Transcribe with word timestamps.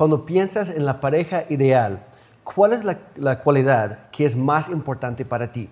cuando 0.00 0.24
piensas 0.24 0.70
en 0.70 0.86
la 0.86 0.98
pareja 0.98 1.44
ideal, 1.50 2.02
¿cuál 2.42 2.72
es 2.72 2.84
la, 2.84 3.38
cualidad 3.38 4.08
que 4.10 4.24
es 4.24 4.34
más 4.34 4.70
importante 4.70 5.26
para 5.26 5.52
ti? 5.52 5.68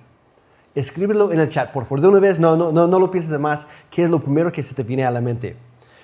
Escríbelo 0.74 1.32
en 1.32 1.40
el 1.40 1.48
chat, 1.48 1.72
por 1.72 1.84
favor. 1.84 2.02
De 2.02 2.08
una 2.08 2.20
vez, 2.20 2.38
no, 2.38 2.54
no, 2.54 2.70
no, 2.70 2.86
no 2.86 3.00
lo 3.00 3.10
pienses 3.10 3.32
de 3.32 3.38
más. 3.38 3.66
¿Qué 3.90 4.02
es 4.02 4.10
lo 4.10 4.20
primero 4.20 4.52
que 4.52 4.62
se 4.62 4.74
te 4.74 4.82
viene 4.82 5.06
a 5.06 5.10
la 5.10 5.22
mente? 5.22 5.56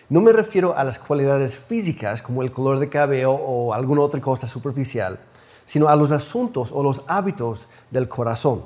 No 0.09 0.23
me 0.23 0.33
refiero 0.33 0.75
a 0.75 0.85
las 0.85 0.99
cualidades 0.99 1.59
físicas 1.59 2.23
como 2.23 2.41
el 2.41 2.51
color 2.51 2.79
de 2.79 2.89
cabello 2.89 3.33
o 3.33 3.75
alguna 3.75 4.01
otra 4.01 4.23
cosa 4.23 4.47
superficial, 4.47 5.19
sino 5.67 5.89
a 5.89 5.95
los 5.95 6.11
asuntos 6.11 6.73
o 6.73 6.83
los 6.83 7.03
hábitos 7.07 7.69
del 7.91 8.09
corazón. 8.09 8.63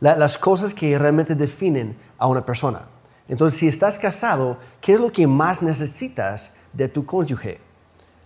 las 0.00 0.38
cosas 0.38 0.72
que 0.72 0.98
realmente 0.98 1.34
definen 1.34 1.98
a 2.16 2.26
una 2.26 2.46
persona. 2.46 2.80
Entonces, 3.28 3.60
si 3.60 3.68
estás 3.68 3.98
casado, 3.98 4.56
¿qué 4.80 4.92
es 4.92 5.00
lo 5.00 5.12
que 5.12 5.26
más 5.26 5.60
necesitas 5.60 6.54
de 6.72 6.88
tu 6.88 7.04
cónyuge? 7.04 7.67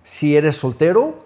Si 0.03 0.37
eres 0.37 0.57
soltero, 0.57 1.25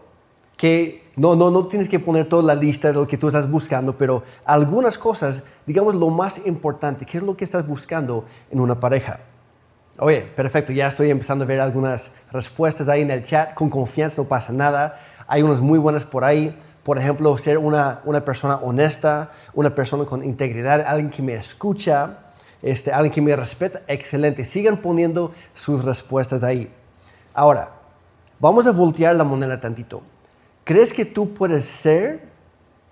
que 0.57 1.07
no, 1.17 1.37
no, 1.37 1.51
no 1.51 1.67
tienes 1.67 1.89
que 1.89 1.99
poner 1.99 2.29
toda 2.29 2.43
la 2.43 2.55
lista 2.55 2.89
de 2.89 2.95
lo 2.95 3.07
que 3.07 3.17
tú 3.17 3.27
estás 3.27 3.51
buscando, 3.51 3.97
pero 3.97 4.23
algunas 4.45 4.99
cosas, 4.99 5.45
digamos 5.67 5.95
lo 5.95 6.11
más 6.11 6.47
importante, 6.47 7.07
¿qué 7.07 7.19
es 7.19 7.23
lo 7.23 7.37
que 7.37 7.45
estás 7.45 7.67
buscando 7.67 8.25
en 8.51 8.61
una 8.61 8.79
pareja? 8.79 9.21
Oye, 9.99 10.23
perfecto, 10.37 10.75
ya 10.75 10.87
estoy 10.87 11.11
empezando 11.11 11.45
a 11.45 11.47
ver 11.47 11.59
algunas 11.59 12.11
respuestas 12.31 12.89
ahí 12.89 13.01
en 13.01 13.11
el 13.11 13.25
chat, 13.25 13.55
con 13.55 13.71
confianza, 13.71 14.21
no 14.21 14.29
pasa 14.29 14.53
nada. 14.53 15.01
Hay 15.27 15.43
unas 15.43 15.61
muy 15.61 15.79
buenas 15.79 16.05
por 16.05 16.23
ahí. 16.23 16.55
Por 16.83 16.99
ejemplo, 16.99 17.37
ser 17.39 17.57
una, 17.57 18.03
una 18.05 18.23
persona 18.23 18.57
honesta, 18.57 19.33
una 19.55 19.75
persona 19.75 20.05
con 20.05 20.23
integridad, 20.23 20.83
alguien 20.83 21.11
que 21.11 21.23
me 21.23 21.35
escucha, 21.35 22.19
este, 22.61 22.93
alguien 22.93 23.13
que 23.13 23.23
me 23.23 23.35
respeta, 23.35 23.81
excelente. 23.89 24.45
Sigan 24.45 24.77
poniendo 24.77 25.33
sus 25.55 25.83
respuestas 25.83 26.45
ahí. 26.45 26.71
Ahora, 27.33 27.76
vamos 28.39 28.67
a 28.67 28.73
voltear 28.73 29.17
la 29.17 29.25
moneda 29.25 29.59
tantito. 29.59 30.03
¿Crees 30.65 30.93
que 30.93 31.05
tú 31.05 31.33
puedes 31.33 31.65
ser 31.65 32.29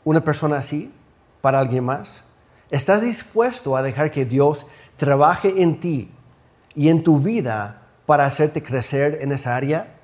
una 0.05 0.23
persona 0.23 0.57
así 0.57 0.93
para 1.41 1.59
alguien 1.59 1.85
más? 1.85 2.25
¿Estás 2.71 3.03
dispuesto 3.03 3.77
a 3.77 3.83
dejar 3.83 4.11
que 4.11 4.25
Dios 4.25 4.67
trabaje 4.97 5.63
en 5.63 5.79
ti 5.79 6.11
y 6.75 6.89
en 6.89 7.03
tu 7.03 7.19
vida 7.19 7.83
para 8.07 8.25
hacerte 8.25 8.63
crecer 8.63 9.19
en 9.21 9.33
esa 9.33 9.55
área? 9.55 9.95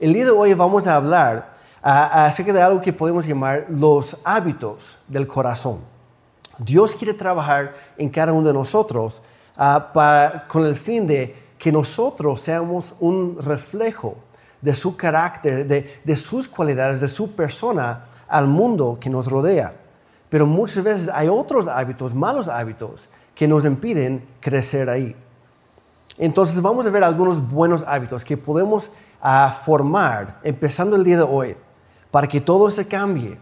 El 0.00 0.12
día 0.12 0.24
de 0.24 0.30
hoy 0.30 0.54
vamos 0.54 0.86
a 0.86 0.96
hablar 0.96 1.56
acerca 1.82 2.52
de 2.52 2.62
algo 2.62 2.80
que 2.80 2.92
podemos 2.92 3.26
llamar 3.26 3.66
los 3.68 4.18
hábitos 4.24 4.98
del 5.08 5.26
corazón. 5.26 5.80
Dios 6.58 6.94
quiere 6.94 7.14
trabajar 7.14 7.74
en 7.96 8.08
cada 8.08 8.32
uno 8.32 8.48
de 8.48 8.54
nosotros 8.54 9.22
ah, 9.56 10.44
con 10.48 10.66
el 10.66 10.74
fin 10.74 11.06
de 11.06 11.48
que 11.56 11.70
nosotros 11.70 12.40
seamos 12.40 12.94
un 13.00 13.38
reflejo 13.40 14.16
de 14.60 14.74
su 14.74 14.96
carácter, 14.96 15.66
de, 15.66 16.00
de 16.04 16.16
sus 16.16 16.48
cualidades, 16.48 17.00
de 17.00 17.08
su 17.08 17.34
persona 17.34 18.06
al 18.28 18.46
mundo 18.46 18.98
que 19.00 19.10
nos 19.10 19.30
rodea. 19.30 19.74
Pero 20.28 20.46
muchas 20.46 20.84
veces 20.84 21.10
hay 21.12 21.28
otros 21.28 21.68
hábitos, 21.68 22.14
malos 22.14 22.48
hábitos, 22.48 23.08
que 23.34 23.48
nos 23.48 23.64
impiden 23.64 24.26
crecer 24.40 24.90
ahí. 24.90 25.14
Entonces 26.18 26.60
vamos 26.60 26.84
a 26.84 26.90
ver 26.90 27.04
algunos 27.04 27.48
buenos 27.48 27.84
hábitos 27.86 28.24
que 28.24 28.36
podemos 28.36 28.90
ah, 29.22 29.56
formar 29.62 30.40
empezando 30.42 30.96
el 30.96 31.04
día 31.04 31.18
de 31.18 31.22
hoy 31.22 31.56
para 32.10 32.26
que 32.26 32.40
todo 32.40 32.70
se 32.70 32.86
cambie 32.86 33.38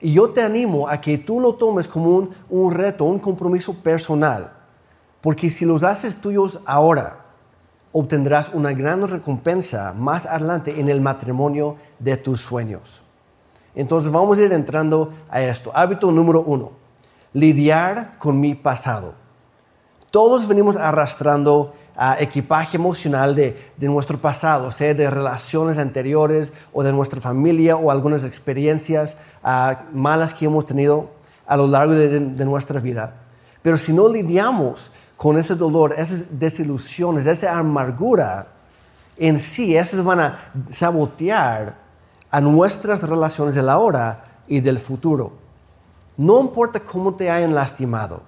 y 0.00 0.12
yo 0.12 0.30
te 0.30 0.42
animo 0.42 0.88
a 0.88 1.00
que 1.00 1.18
tú 1.18 1.40
lo 1.40 1.54
tomes 1.54 1.88
como 1.88 2.28
un, 2.50 2.72
reto, 2.72 3.04
un 3.04 3.18
compromiso 3.18 3.74
personal, 3.74 4.52
porque 5.20 5.48
si 5.48 5.64
los 5.64 5.82
haces 5.82 6.20
tuyos 6.20 6.60
ahora, 6.66 7.25
obtendrás 7.98 8.50
una 8.52 8.74
gran 8.74 9.08
recompensa 9.08 9.94
más 9.96 10.26
adelante 10.26 10.78
en 10.78 10.90
el 10.90 11.00
matrimonio 11.00 11.76
de 11.98 12.18
tus 12.18 12.42
sueños. 12.42 13.00
Entonces 13.74 14.12
vamos 14.12 14.38
a 14.38 14.42
ir 14.42 14.52
entrando 14.52 15.14
a 15.30 15.40
esto. 15.40 15.72
Hábito 15.74 16.12
número 16.12 16.42
uno, 16.42 16.72
lidiar 17.32 18.18
con 18.18 18.38
mi 18.38 18.54
pasado. 18.54 19.14
Todos 20.10 20.46
venimos 20.46 20.76
arrastrando 20.76 21.72
equipaje 22.18 22.76
emocional 22.76 23.34
de, 23.34 23.56
nuestro 23.78 24.18
pasado, 24.18 24.70
sea 24.70 24.92
de 24.92 25.10
relaciones 25.10 25.78
anteriores 25.78 26.52
o 26.74 26.82
de 26.82 26.92
nuestra 26.92 27.22
familia 27.22 27.76
o 27.76 27.90
algunas 27.90 28.24
experiencias 28.24 29.16
malas 29.94 30.34
que 30.34 30.44
hemos 30.44 30.66
tenido 30.66 31.08
a 31.46 31.56
lo 31.56 31.66
largo 31.66 31.94
de, 31.94 32.20
nuestra 32.44 32.78
vida. 32.78 33.22
Pero 33.62 33.78
si 33.78 33.94
no 33.94 34.06
lidiamos 34.06 34.92
con 35.16 35.38
ese 35.38 35.54
dolor, 35.54 35.94
esas 35.96 36.38
desilusiones, 36.38 37.26
esa 37.26 37.56
amargura, 37.58 38.48
en 39.16 39.38
sí, 39.38 39.76
esas 39.76 40.04
van 40.04 40.20
a 40.20 40.38
sabotear 40.68 41.76
a 42.30 42.40
nuestras 42.40 43.02
relaciones 43.02 43.54
de 43.54 43.62
la 43.62 43.78
hora 43.78 44.40
y 44.46 44.60
del 44.60 44.78
futuro. 44.78 45.32
No 46.16 46.40
importa 46.40 46.80
cómo 46.80 47.14
te 47.14 47.30
hayan 47.30 47.54
lastimado, 47.54 48.22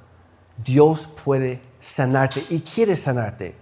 Dios 0.65 1.07
puede 1.25 1.61
sanarte 1.81 2.43
y 2.49 2.61
quiere 2.61 2.97
sanarte. 2.97 3.55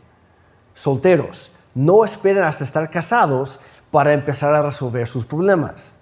Solteros, 0.75 1.53
no 1.75 2.05
esperen 2.05 2.45
hasta 2.45 2.65
estar 2.65 2.91
casados 2.91 3.61
para 3.91 4.13
empezar 4.13 4.55
a 4.55 4.63
resolver 4.63 5.07
sus 5.07 5.25
problemas, 5.25 5.93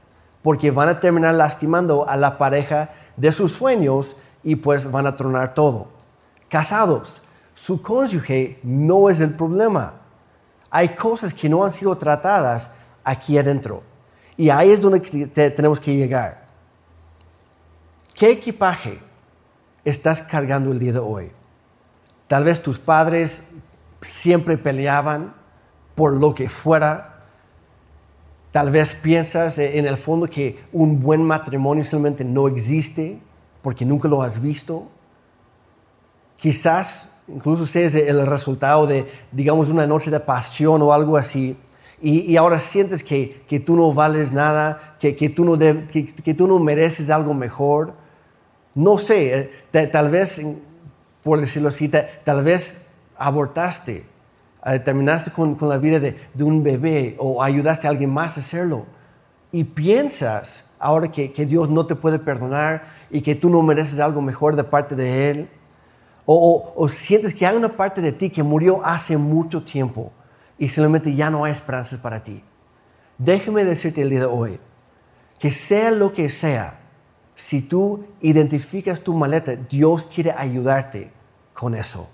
porque 0.43 0.71
van 0.71 0.89
a 0.89 1.01
terminar 1.01 1.35
lastimando 1.35 2.09
a 2.09 2.17
la 2.17 2.39
pareja 2.39 2.91
de 3.17 3.33
sus 3.33 3.53
sueños 3.53 4.17
y 4.43 4.57
pues 4.57 4.91
van 4.91 5.07
a 5.07 5.17
tronar 5.17 5.55
todo. 5.55 5.94
Casados, 6.55 7.21
su 7.53 7.83
cónyuge 7.83 8.61
no 8.63 9.11
es 9.11 9.19
el 9.19 9.35
problema. 9.35 9.95
Hay 10.71 10.91
cosas 10.91 11.35
que 11.35 11.49
no 11.49 11.65
han 11.65 11.73
sido 11.73 11.99
tratadas 11.99 12.71
aquí 13.03 13.37
adentro. 13.37 13.83
Y 14.37 14.51
ahí 14.51 14.71
es 14.71 14.81
donde 14.81 15.01
tenemos 15.51 15.81
que 15.81 15.97
llegar. 15.97 16.47
¿Qué 18.15 18.31
equipaje 18.31 19.01
estás 19.85 20.23
cargando 20.23 20.71
el 20.71 20.79
día 20.79 20.93
de 20.93 21.01
hoy? 21.01 21.33
Tal 22.29 22.45
vez 22.45 22.63
tus 22.63 22.79
padres 22.79 23.43
siempre 24.01 24.57
peleaban 24.57 25.35
por 25.97 26.13
lo 26.13 26.37
que 26.37 26.49
fuera. 26.49 27.25
Tal 28.53 28.71
vez 28.71 28.95
piensas 28.95 29.59
en 29.59 29.87
el 29.87 29.97
fondo 29.97 30.29
que 30.29 30.63
un 30.73 31.01
buen 31.01 31.25
matrimonio 31.25 31.83
simplemente 31.83 32.23
no 32.23 32.47
existe 32.47 33.19
porque 33.61 33.85
nunca 33.85 34.07
lo 34.07 34.23
has 34.23 34.41
visto. 34.41 34.89
Quizás 36.45 37.23
incluso 37.27 37.65
seas 37.65 37.95
el 37.95 38.27
resultado 38.27 38.87
de, 38.87 39.11
digamos, 39.33 39.71
una 39.71 39.87
noche 39.87 40.11
de 40.11 40.21
pasión 40.21 40.83
o 40.83 40.93
algo 40.93 41.17
así. 41.17 41.57
Y, 42.03 42.37
ahora 42.37 42.61
sientes 42.61 43.03
que, 43.03 43.45
que, 43.49 43.61
tú 43.61 43.77
no 43.77 43.95
vales 43.95 44.31
nada, 44.31 44.95
que, 45.01 45.17
que 45.17 45.31
tú 45.31 45.43
no 45.43 45.59
que, 45.59 46.35
tú 46.37 46.47
no 46.47 46.59
mereces 46.59 47.09
algo 47.09 47.33
mejor. 47.33 47.95
No 48.75 48.99
sé, 48.99 49.51
eh, 49.73 49.87
tal 49.87 50.11
vez 50.11 50.43
por 51.23 51.41
decirlo 51.41 51.71
así, 51.71 51.89
tal 51.89 52.45
vez 52.45 52.89
abortaste, 53.17 54.05
eh, 54.67 54.79
terminaste 54.81 55.31
con, 55.31 55.57
la 55.63 55.79
vida 55.79 55.99
de, 55.99 56.15
un 56.41 56.63
bebé 56.63 57.17
o 57.19 57.43
ayudaste 57.43 57.87
a 57.87 57.91
alguien 57.91 58.11
más 58.11 58.37
a 58.37 58.41
hacerlo. 58.41 58.85
Y 59.51 59.65
piensas 59.65 60.67
ahora 60.79 61.11
que, 61.11 61.47
Dios 61.47 61.71
no 61.71 61.87
te 61.87 61.95
puede 61.95 62.19
perdonar 62.19 62.85
y 63.11 63.23
que 63.23 63.35
tú 63.35 63.49
no 63.49 63.63
mereces 63.63 63.99
algo 63.99 64.21
mejor 64.21 64.57
de 64.57 64.65
parte 64.65 64.95
de 64.95 65.31
Él. 65.31 65.49
O, 66.27 66.87
sientes 66.89 67.35
que 67.35 67.47
hay 67.47 67.57
una 67.57 67.77
parte 67.77 68.01
de 68.01 68.13
ti 68.13 68.31
que 68.31 68.43
murió 68.43 68.85
hace 68.85 69.17
mucho 69.17 69.63
tiempo 69.63 70.11
y 70.59 70.69
simplemente 70.69 71.15
ya 71.15 71.31
no 71.31 71.45
hay 71.45 71.53
esperanzas 71.53 72.01
para 72.01 72.23
ti. 72.23 72.43
Déjeme 73.19 73.65
decirte 73.65 74.03
el 74.03 74.11
día 74.11 74.21
de 74.21 74.27
hoy 74.27 74.59
que 75.39 75.51
sea 75.51 75.91
lo 75.91 76.13
que 76.13 76.31
sea, 76.31 76.79
si 77.35 77.61
tú 77.61 78.05
identificas 78.21 79.01
tu 79.01 79.13
maleta, 79.13 79.57
Dios 79.57 80.07
quiere 80.07 80.33
ayudarte 80.33 81.11
con 81.53 81.75
eso. 81.75 82.09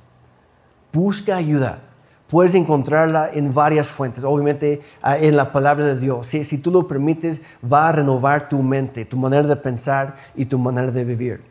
Busca 0.92 1.37
ayuda. 1.37 1.82
Puedes 2.27 2.54
encontrarla 2.54 3.28
en 3.32 3.53
varias 3.53 3.88
fuentes, 3.88 4.25
obviamente 4.25 4.81
ah, 5.03 5.19
en 5.19 5.37
la 5.37 5.53
palabra 5.53 5.84
de 5.84 5.98
Dios. 5.98 6.28
Si, 6.28 6.44
si 6.44 6.59
tú 6.59 6.71
lo 6.71 6.86
permites, 6.86 7.41
va 7.71 7.89
a 7.89 7.92
renovar 7.92 8.48
tu 8.48 8.63
mente, 8.63 9.04
tu 9.04 9.16
manera 9.16 9.47
de 9.47 9.56
pensar 9.56 10.15
y 10.36 10.47
tu 10.47 10.59
manera 10.59 10.92
de 10.92 11.04
vivir. 11.04 11.49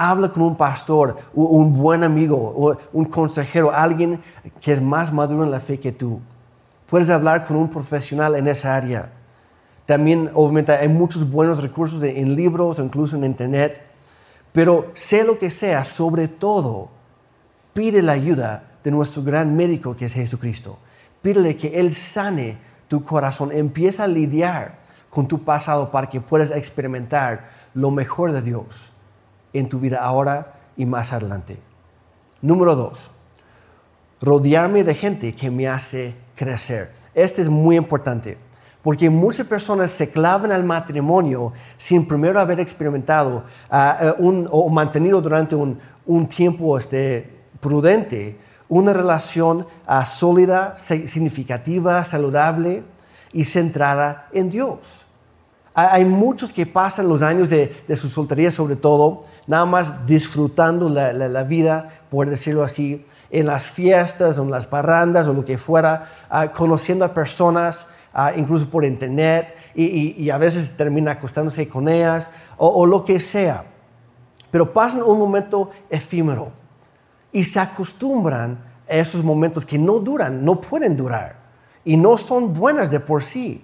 Habla 0.00 0.28
con 0.28 0.44
un 0.44 0.56
pastor, 0.56 1.16
un 1.34 1.72
buen 1.72 2.04
amigo, 2.04 2.78
un 2.92 3.04
consejero, 3.06 3.72
alguien 3.72 4.22
que 4.60 4.70
es 4.70 4.80
más 4.80 5.12
maduro 5.12 5.42
en 5.42 5.50
la 5.50 5.58
fe 5.58 5.80
que 5.80 5.90
tú. 5.90 6.20
Puedes 6.86 7.10
hablar 7.10 7.44
con 7.44 7.56
un 7.56 7.68
profesional 7.68 8.36
en 8.36 8.46
esa 8.46 8.76
área. 8.76 9.10
También, 9.86 10.30
obviamente, 10.34 10.70
hay 10.70 10.86
muchos 10.86 11.28
buenos 11.28 11.60
recursos 11.60 12.00
en 12.04 12.36
libros 12.36 12.78
o 12.78 12.84
incluso 12.84 13.16
en 13.16 13.24
internet. 13.24 13.82
Pero 14.52 14.92
sé 14.94 15.24
lo 15.24 15.36
que 15.36 15.50
sea, 15.50 15.84
sobre 15.84 16.28
todo, 16.28 16.90
pide 17.72 18.00
la 18.00 18.12
ayuda 18.12 18.62
de 18.84 18.92
nuestro 18.92 19.24
gran 19.24 19.56
médico 19.56 19.96
que 19.96 20.04
es 20.04 20.14
Jesucristo. 20.14 20.78
Pídele 21.22 21.56
que 21.56 21.80
Él 21.80 21.92
sane 21.92 22.56
tu 22.86 23.02
corazón. 23.02 23.50
Empieza 23.50 24.04
a 24.04 24.06
lidiar 24.06 24.78
con 25.10 25.26
tu 25.26 25.42
pasado 25.42 25.90
para 25.90 26.08
que 26.08 26.20
puedas 26.20 26.52
experimentar 26.52 27.50
lo 27.74 27.90
mejor 27.90 28.30
de 28.30 28.42
Dios 28.42 28.92
en 29.52 29.68
tu 29.68 29.78
vida 29.80 30.02
ahora 30.02 30.54
y 30.76 30.86
más 30.86 31.12
adelante. 31.12 31.58
Número 32.40 32.76
dos, 32.76 33.10
rodearme 34.20 34.84
de 34.84 34.94
gente 34.94 35.34
que 35.34 35.50
me 35.50 35.68
hace 35.68 36.14
crecer. 36.34 36.92
Este 37.14 37.42
es 37.42 37.48
muy 37.48 37.76
importante 37.76 38.38
Porque 38.82 39.10
muchas 39.10 39.46
personas 39.46 39.90
se 39.90 40.10
clavan 40.10 40.52
al 40.52 40.62
matrimonio 40.62 41.52
sin 41.76 42.06
primero 42.06 42.38
haber 42.38 42.60
experimentado 42.60 43.44
ah, 43.70 44.14
eh, 44.18 44.46
o 44.50 44.68
mantenido 44.68 45.20
durante 45.20 45.56
un, 45.56 45.78
un 46.06 46.28
tiempo 46.28 46.78
este, 46.78 47.28
prudente 47.60 48.38
una 48.68 48.92
relación 48.92 49.66
ah, 49.86 50.04
sólida, 50.04 50.78
significativa, 50.78 52.04
saludable 52.04 52.84
y 53.32 53.44
centrada 53.44 54.28
en 54.32 54.50
Dios. 54.50 55.06
Hay 55.80 56.04
muchos 56.04 56.52
que 56.52 56.66
pasan 56.66 57.08
los 57.08 57.22
años 57.22 57.50
de, 57.50 57.72
su 57.94 58.08
soltería, 58.08 58.50
sobre 58.50 58.74
todo, 58.74 59.20
nada 59.46 59.64
más 59.64 60.06
disfrutando 60.06 60.88
la, 60.88 61.42
vida, 61.44 62.02
por 62.10 62.28
decirlo 62.28 62.64
así, 62.64 63.06
en 63.30 63.46
las 63.46 63.68
fiestas, 63.68 64.38
en 64.38 64.50
las 64.50 64.66
parrandas 64.66 65.28
o 65.28 65.32
lo 65.32 65.44
que 65.44 65.56
fuera, 65.56 66.08
ah, 66.30 66.48
conociendo 66.52 67.04
a 67.04 67.14
personas, 67.14 67.86
ah, 68.12 68.32
incluso 68.34 68.68
por 68.68 68.84
internet, 68.84 69.54
y, 69.76 70.28
a 70.30 70.36
veces 70.38 70.76
termina 70.76 71.12
acostándose 71.12 71.68
con 71.68 71.88
ellas 71.88 72.32
o 72.56 72.84
lo 72.84 73.04
que 73.04 73.20
sea. 73.20 73.62
Pero 74.50 74.72
pasan 74.72 75.02
un 75.02 75.16
momento 75.20 75.70
efímero 75.88 76.50
y 77.30 77.44
se 77.44 77.60
acostumbran 77.60 78.58
a 78.88 78.94
esos 78.94 79.22
momentos 79.22 79.64
que 79.64 79.78
no 79.78 80.00
duran, 80.00 80.44
no 80.44 80.60
pueden 80.60 80.96
durar 80.96 81.36
y 81.84 81.96
no 81.96 82.18
son 82.18 82.52
buenas 82.52 82.90
de 82.90 82.98
por 82.98 83.22
sí. 83.22 83.62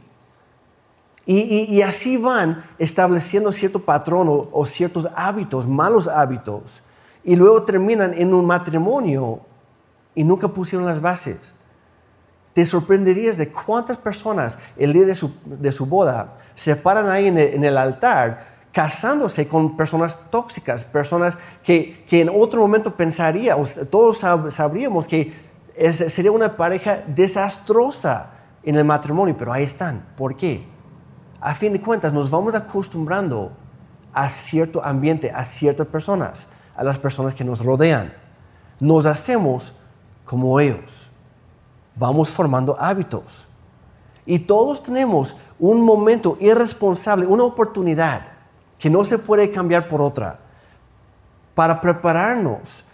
Y, 1.26 1.81
así 1.81 2.19
van 2.19 2.65
estableciendo 2.79 3.50
cierto 3.50 3.81
patrón 3.81 4.49
o, 4.53 4.67
ciertos 4.67 5.09
hábitos, 5.17 5.67
malos 5.67 6.06
hábitos, 6.06 6.82
y 7.23 7.35
luego 7.37 7.62
terminan 7.62 8.12
en 8.12 8.35
un 8.35 8.44
matrimonio 8.44 9.41
y 10.15 10.23
nunca 10.23 10.49
pusieron 10.49 10.87
las 10.87 11.00
bases. 11.00 11.55
Te 12.53 12.67
sorprenderías 12.67 13.38
de 13.38 13.49
cuántas 13.49 13.97
personas 13.97 14.59
el 14.76 14.93
día 14.93 15.06
de 15.06 15.15
su, 15.73 15.87
boda 15.87 16.37
se 16.55 16.76
paran 16.76 17.09
ahí 17.09 17.27
en 17.27 17.65
el 17.65 17.79
altar 17.79 18.55
casándose 18.75 19.47
con 19.47 19.77
personas 19.77 20.31
tóxicas, 20.31 20.85
personas 20.85 21.38
que, 21.62 22.05
en 22.11 22.29
otro 22.29 22.61
momento 22.61 22.97
pensaríamos, 22.97 23.79
todos 23.88 24.19
sabríamos 24.19 25.06
que 25.06 25.32
sería 25.93 26.32
una 26.32 26.56
pareja 26.56 27.05
desastrosa 27.06 28.32
en 28.65 28.75
el 28.75 28.85
matrimonio, 28.85 29.37
pero 29.38 29.53
ahí 29.53 29.62
están. 29.62 30.05
¿Por 30.17 30.37
qué? 30.37 30.67
A 31.44 31.55
fin 31.55 31.75
de 31.75 31.81
cuentas, 31.81 32.11
nos 32.11 32.31
vamos 32.31 32.55
acostumbrando 32.55 33.52
a 34.14 34.31
cierto 34.31 34.82
ambiente, 34.82 35.31
a 35.31 35.44
ciertas 35.44 35.87
personas, 35.87 36.46
a 36.75 36.82
las 36.82 36.99
personas 36.99 37.35
que 37.35 37.44
nos 37.44 37.62
rodean. 37.62 38.11
Nos 38.81 39.05
hacemos 39.05 39.75
como 40.25 40.58
ellos. 40.58 41.11
Vamos 41.96 42.31
formando 42.31 42.81
hábitos. 42.81 43.46
Y 44.25 44.38
todos 44.38 44.82
tenemos 44.82 45.37
un 45.58 45.85
momento 45.85 46.38
irresponsable, 46.41 47.26
una 47.26 47.44
oportunidad 47.44 48.23
que 48.79 48.88
no 48.88 49.05
se 49.05 49.19
puede 49.19 49.50
cambiar 49.50 49.87
por 49.87 50.00
otra, 50.00 50.38
para 51.55 51.79
prepararnos 51.79 52.85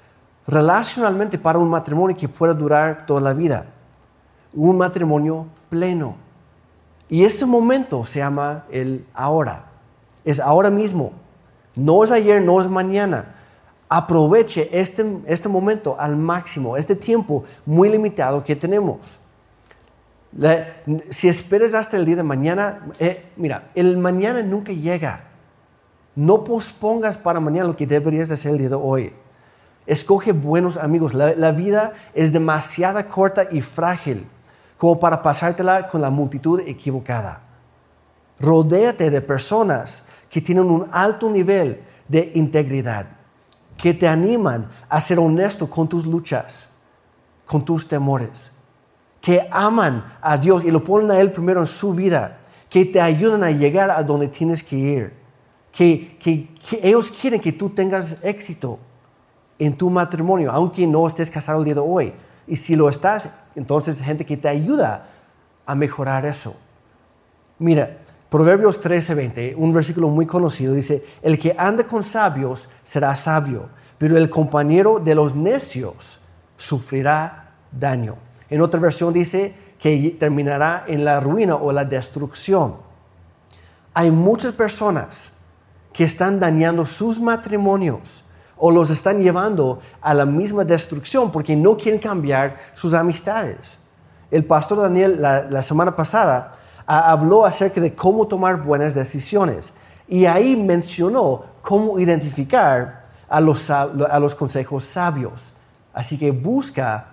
relacionalmente 0.45 1.39
para 1.39 1.61
un 1.61 1.71
matrimonio 1.71 2.17
que 2.17 2.29
pueda 2.29 2.53
durar 2.53 3.07
toda 3.07 3.21
la 3.21 3.33
vida, 3.33 3.67
un 4.53 4.77
matrimonio 4.77 5.47
pleno. 5.69 6.30
Y 7.11 7.25
ese 7.25 7.45
momento 7.45 8.07
se 8.07 8.21
llama 8.21 8.65
el 8.71 9.05
ahora, 9.13 9.67
es 10.25 10.39
ahora 10.39 10.71
mismo, 10.71 11.13
no 11.75 12.05
es 12.05 12.13
ayer, 12.13 12.41
no 12.41 12.61
es 12.61 12.69
mañana. 12.69 13.35
Aproveche 13.89 14.69
este, 14.73 15.05
este 15.27 15.49
momento 15.49 15.97
al 15.99 16.17
máximo, 16.17 16.77
este 16.77 16.95
tiempo 16.95 17.45
muy 17.67 17.89
limitado 17.89 18.45
que 18.45 18.55
tenemos. 18.55 19.19
si 21.11 21.29
esperas 21.29 21.75
hasta 21.75 21.97
el 21.97 22.07
día 22.07 22.15
de 22.15 22.23
mañana, 22.23 22.87
eh, 23.01 23.27
mira, 23.37 23.71
el 23.75 23.99
mañana 23.99 24.43
nunca 24.43 24.73
llega. 24.73 25.25
No 26.15 26.45
pospongas 26.45 27.19
para 27.19 27.41
mañana 27.41 27.67
lo 27.67 27.77
que 27.77 27.87
deberías 27.87 28.31
hacer 28.31 28.53
el 28.53 28.59
día 28.59 28.69
de 28.69 28.77
hoy. 28.77 29.13
Escoge 29.87 30.31
buenos 30.31 30.77
amigos. 30.77 31.15
La, 31.15 31.51
vida 31.51 31.95
es 32.15 32.33
demasiado 32.33 33.05
corta 33.09 33.49
y 33.51 33.61
frágil 33.61 34.29
como 34.81 34.99
para 34.99 35.21
pasártela 35.21 35.87
con 35.87 36.01
la 36.01 36.09
multitud 36.09 36.61
equivocada. 36.61 37.43
Rodéate 38.39 39.11
de 39.11 39.21
personas 39.21 40.05
que 40.31 40.41
tienen 40.41 40.65
un 40.65 40.89
alto 40.91 41.29
nivel 41.29 41.83
de 42.09 42.33
integridad, 42.35 43.05
que 43.77 43.93
te 43.93 44.09
animan 44.09 44.71
a 44.89 44.99
ser 45.03 45.19
honesto 45.19 45.69
con 45.69 45.87
tus 45.87 46.07
luchas, 46.07 46.69
con 47.45 47.63
tus 47.63 47.87
temores, 47.87 48.53
que 49.21 49.47
aman 49.51 50.03
a 50.23 50.39
Dios 50.39 50.65
y 50.65 50.71
lo 50.71 50.83
ponen 50.83 51.11
a 51.11 51.21
Él 51.21 51.31
primero 51.31 51.61
en 51.61 51.67
su 51.67 51.93
vida, 51.93 52.39
que 52.71 52.87
te 52.87 53.03
ayudan 53.03 53.45
a 53.45 53.51
llegar 53.51 53.91
a 53.91 54.03
donde 54.03 54.29
tienes 54.29 54.65
que 54.65 54.77
ir 54.77 55.21
que, 55.71 56.49
ellos 56.83 57.11
quieren 57.11 57.39
que 57.39 57.53
tú 57.53 57.69
tengas 57.69 58.25
éxito 58.25 58.79
en 59.59 59.77
tu 59.77 59.91
matrimonio, 59.91 60.51
aunque 60.51 60.87
no 60.87 61.07
estés 61.07 61.31
casado 61.31 61.59
el 61.59 61.67
día 61.67 61.75
de 61.75 61.81
hoy. 61.81 62.15
Y 62.47 62.57
si 62.57 62.77
lo 62.77 62.89
estás, 62.89 63.29
entonces 63.55 64.01
gente 64.03 64.27
que 64.27 64.37
te 64.37 64.49
ayuda 64.49 65.09
a 65.67 65.75
mejorar 65.75 66.27
eso. 66.27 66.57
Mira, 67.59 67.99
Proverbios 68.31 68.81
13:20, 68.81 69.55
un 69.57 69.73
versículo 69.73 70.09
muy 70.09 70.25
conocido, 70.25 70.73
dice, 70.73 71.05
el 71.21 71.39
que 71.39 71.55
anda 71.59 71.85
con 71.85 72.05
sabios 72.05 72.69
será 72.85 73.15
sabio, 73.17 73.69
pero 73.99 74.17
el 74.17 74.31
compañero 74.31 75.01
de 75.01 75.17
los 75.17 75.35
necios 75.35 76.21
sufrirá 76.57 77.51
daño. 77.73 78.17
En 78.49 78.61
otra 78.61 78.79
versión 78.79 79.13
dice 79.13 79.55
que 79.79 80.17
terminará 80.19 80.85
en 80.87 81.05
la 81.05 81.19
ruina 81.21 81.57
o 81.57 81.73
la 81.73 81.85
destrucción. 81.85 82.77
Hay 83.95 84.11
muchas 84.11 84.55
personas 84.55 85.39
que 85.93 86.05
están 86.05 86.39
dañando 86.39 86.87
sus 86.87 87.21
matrimonios 87.21 88.25
o 88.61 88.71
los 88.71 88.91
están 88.91 89.23
llevando 89.23 89.81
a 90.03 90.13
la 90.13 90.27
misma 90.27 90.65
destrucción 90.65 91.33
porque 91.33 91.57
no 91.57 91.77
quieren 91.77 91.99
cambiar 91.99 92.59
sus 92.75 92.93
amistades. 92.93 93.79
El 94.31 94.45
pastor 94.45 94.79
Daniel 94.79 95.21
la, 95.21 95.63
semana 95.63 95.97
pasada 95.97 96.55
habló 96.87 97.47
acerca 97.47 97.81
de 97.81 97.95
cómo 97.95 98.27
tomar 98.29 98.63
buenas 98.63 98.95
decisiones 98.95 99.73
y 100.07 100.27
ahí 100.27 100.57
mencionó 100.57 101.45
cómo 101.63 101.99
identificar 101.99 103.01
a 103.29 103.41
los, 103.41 103.71
a 103.71 104.19
los 104.21 104.35
consejos 104.35 104.85
sabios. 104.85 105.53
Así 105.95 106.19
que 106.19 106.31
busca 106.31 107.07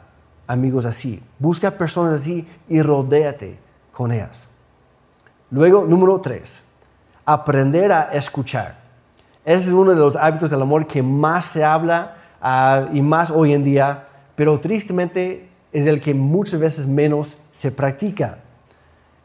amigos 0.48 0.86
así, 0.86 1.24
busca 1.40 1.72
personas 1.72 2.22
así 2.22 2.46
y 2.68 2.82
rodéate 2.82 3.58
con 3.94 4.12
ellas. 4.12 4.48
Luego, 5.50 5.86
número 5.86 6.20
tres, 6.20 6.62
aprender 7.25 7.92
a 7.92 8.10
escuchar. 8.12 8.87
Ese 9.48 9.70
es 9.70 9.74
uno 9.74 9.92
de 9.92 10.01
los 10.01 10.18
hábitos 10.18 10.50
del 10.50 10.62
amor 10.62 10.88
que 10.88 11.01
más 11.01 11.46
se 11.46 11.63
habla 11.63 12.18
ah, 12.42 12.89
y 12.92 13.01
más 13.01 13.32
hoy 13.32 13.54
en 13.54 13.63
día, 13.63 14.06
pero 14.36 14.60
tristemente 14.60 15.50
es 15.72 15.88
el 15.88 16.01
que 16.01 16.13
muchas 16.13 16.60
veces 16.60 16.86
menos 16.86 17.38
se 17.54 17.72
practica. 17.72 18.39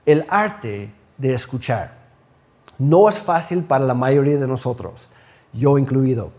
El 0.06 0.24
arte 0.28 0.94
de 1.18 1.34
escuchar. 1.34 1.94
No 2.78 3.08
es 3.08 3.18
fácil 3.18 3.64
para 3.64 3.84
la 3.84 3.94
mayoría 3.94 4.38
de 4.38 4.46
nosotros, 4.46 5.08
yo 5.52 5.76
incluido. 5.76 6.30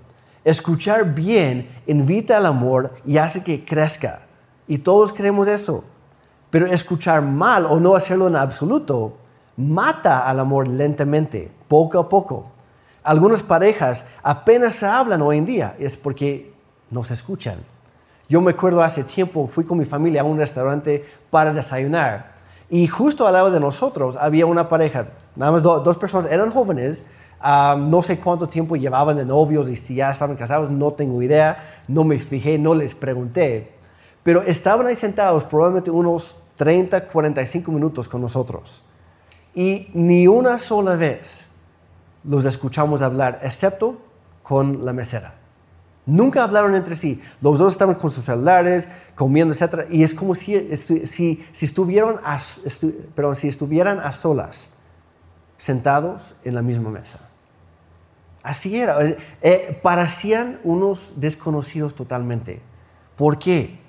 Escuchar 0.45 1.13
bien 1.13 1.67
invita 1.85 2.37
al 2.37 2.45
amor 2.45 2.93
y 3.05 3.17
hace 3.17 3.43
que 3.43 3.65
crezca. 3.65 4.21
Y 4.65 4.77
todos 4.77 5.11
queremos 5.11 5.49
eso. 5.49 5.83
Pero 6.51 6.67
escuchar 6.67 7.21
mal 7.21 7.65
o 7.65 7.81
no 7.81 7.97
hacerlo 7.97 8.29
en 8.29 8.37
absoluto 8.37 9.17
mata 9.57 10.25
al 10.25 10.39
amor 10.39 10.69
lentamente, 10.69 11.51
poco 11.67 11.99
a 11.99 12.07
poco. 12.07 12.52
Algunas 13.03 13.43
parejas 13.43 14.05
apenas 14.23 14.73
se 14.73 14.85
hablan 14.85 15.21
hoy 15.21 15.37
en 15.37 15.45
día, 15.45 15.75
es 15.77 15.97
porque 15.97 16.53
no 16.89 17.03
se 17.03 17.13
escuchan. 17.13 17.57
Yo 18.29 18.39
me 18.39 18.51
acuerdo 18.51 18.81
hace 18.81 19.03
tiempo, 19.03 19.47
fui 19.47 19.65
con 19.65 19.77
mi 19.77 19.85
familia 19.85 20.21
a 20.21 20.23
un 20.23 20.37
restaurante 20.37 21.05
para 21.29 21.53
desayunar 21.53 22.33
y 22.69 22.87
justo 22.87 23.27
al 23.27 23.33
lado 23.33 23.51
de 23.51 23.59
nosotros 23.59 24.15
había 24.15 24.45
una 24.45 24.69
pareja, 24.69 25.07
nada 25.35 25.51
más 25.51 25.61
dos 25.61 25.97
personas, 25.97 26.31
eran 26.31 26.49
jóvenes, 26.49 27.03
no 27.43 28.01
sé 28.01 28.17
cuánto 28.17 28.47
tiempo 28.47 28.77
llevaban 28.77 29.17
de 29.17 29.25
novios 29.25 29.67
y 29.69 29.75
si 29.75 29.95
ya 29.95 30.09
estaban 30.09 30.37
casados, 30.37 30.71
no 30.71 30.93
tengo 30.93 31.21
idea, 31.21 31.83
no 31.87 32.05
me 32.05 32.17
fijé, 32.19 32.57
no 32.57 32.73
les 32.73 32.95
pregunté, 32.95 33.73
pero 34.23 34.41
estaban 34.41 34.87
ahí 34.87 34.95
sentados 34.95 35.43
probablemente 35.43 35.91
unos 35.91 36.43
30, 36.55 37.09
45 37.09 37.71
minutos 37.71 38.07
con 38.07 38.21
nosotros. 38.21 38.81
Y 39.53 39.89
ni 39.93 40.27
una 40.27 40.57
sola 40.57 40.95
vez 40.95 41.49
los 42.23 42.45
escuchamos 42.45 43.01
hablar, 43.01 43.39
excepto 43.43 43.99
con 44.41 44.85
la 44.85 44.93
mesera. 44.93 45.35
Nunca 46.05 46.43
hablaron 46.43 46.75
entre 46.75 46.95
sí. 46.95 47.21
Los 47.41 47.59
dos 47.59 47.71
estaban 47.73 47.95
con 47.95 48.09
sus 48.09 48.25
celulares, 48.25 48.89
comiendo, 49.15 49.53
etc. 49.53 49.85
Y 49.89 50.03
es 50.03 50.13
como 50.13 50.35
si, 50.35 50.75
si, 50.75 51.45
estuvieran, 51.61 52.19
a, 52.25 52.39
si 52.39 53.47
estuvieran 53.47 53.99
a 53.99 54.11
solas, 54.11 54.69
sentados 55.57 56.35
en 56.43 56.55
la 56.55 56.61
misma 56.61 56.89
mesa. 56.89 57.19
Así 58.41 58.77
era. 58.77 58.97
Eh, 59.41 59.79
parecían 59.81 60.59
unos 60.65 61.13
desconocidos 61.15 61.95
totalmente. 61.95 62.61
¿Por 63.15 63.37
qué? 63.37 63.79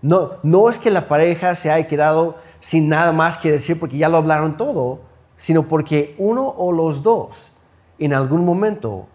No, 0.00 0.34
no 0.44 0.70
es 0.70 0.78
que 0.78 0.92
la 0.92 1.08
pareja 1.08 1.56
se 1.56 1.72
haya 1.72 1.88
quedado 1.88 2.36
sin 2.60 2.88
nada 2.88 3.12
más 3.12 3.36
que 3.36 3.50
decir 3.50 3.80
porque 3.80 3.98
ya 3.98 4.08
lo 4.08 4.16
hablaron 4.16 4.56
todo, 4.56 5.00
sino 5.36 5.64
porque 5.64 6.14
uno 6.18 6.46
o 6.46 6.70
los 6.70 7.02
dos 7.02 7.50
en 7.98 8.14
algún 8.14 8.44
momento 8.44 9.06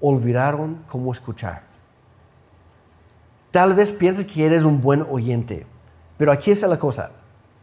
olvidaron 0.00 0.82
cómo 0.88 1.12
escuchar. 1.12 1.62
Tal 3.50 3.74
vez 3.74 3.92
pienses 3.92 4.26
que 4.26 4.44
eres 4.44 4.64
un 4.64 4.80
buen 4.80 5.02
oyente, 5.02 5.66
pero 6.16 6.32
aquí 6.32 6.50
está 6.50 6.66
la 6.66 6.78
cosa. 6.78 7.10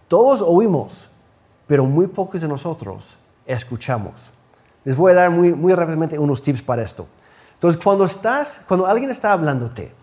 Todos 0.08 0.42
oímos, 0.42 1.10
pero 1.68 1.86
muy 1.86 2.08
pocos 2.08 2.42
de 2.42 2.48
nosotros 2.48 3.18
escuchamos. 3.46 4.32
Les 4.84 4.96
voy 4.96 5.12
a 5.12 5.16
dar 5.16 5.30
muy, 5.30 5.54
muy 5.54 5.74
rápidamente 5.74 6.18
unos 6.18 6.42
tips 6.42 6.62
para 6.62 6.82
esto. 6.82 7.08
Entonces, 7.54 7.82
cuando 7.82 8.06
estás, 8.06 8.62
cuando 8.68 8.86
alguien 8.86 9.10
está 9.10 9.32
hablándote, 9.32 9.94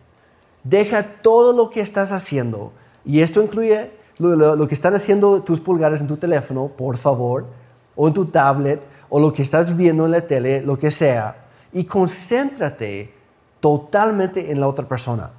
deja 0.65 1.03
todo 1.03 1.53
lo 1.53 1.71
que 1.71 1.81
estás 1.81 2.13
haciendo, 2.13 2.73
y 3.05 3.21
esto 3.21 3.43
incluye 3.43 3.91
lo, 4.19 4.57
lo, 4.57 4.69
que 4.69 4.75
están 4.75 4.95
haciendo 4.95 5.43
tus 5.43 5.61
pulgares 5.61 6.01
en 6.01 6.09
tu 6.09 6.17
teléfono, 6.17 6.69
por 6.69 6.97
favor, 6.97 7.47
o 7.95 8.09
en 8.09 8.15
tu 8.15 8.25
tablet, 8.25 8.83
o 9.15 9.21
lo 9.21 9.31
que 9.31 9.43
estás 9.43 9.77
viendo 9.77 10.07
en 10.07 10.11
la 10.11 10.27
tele, 10.27 10.63
lo 10.63 10.79
que 10.79 10.91
sea, 10.91 11.37
y 11.71 11.85
concéntrate 11.85 13.13
totalmente 13.61 14.51
en 14.51 14.59
la 14.59 14.67
otra 14.67 14.89
persona. 14.89 15.33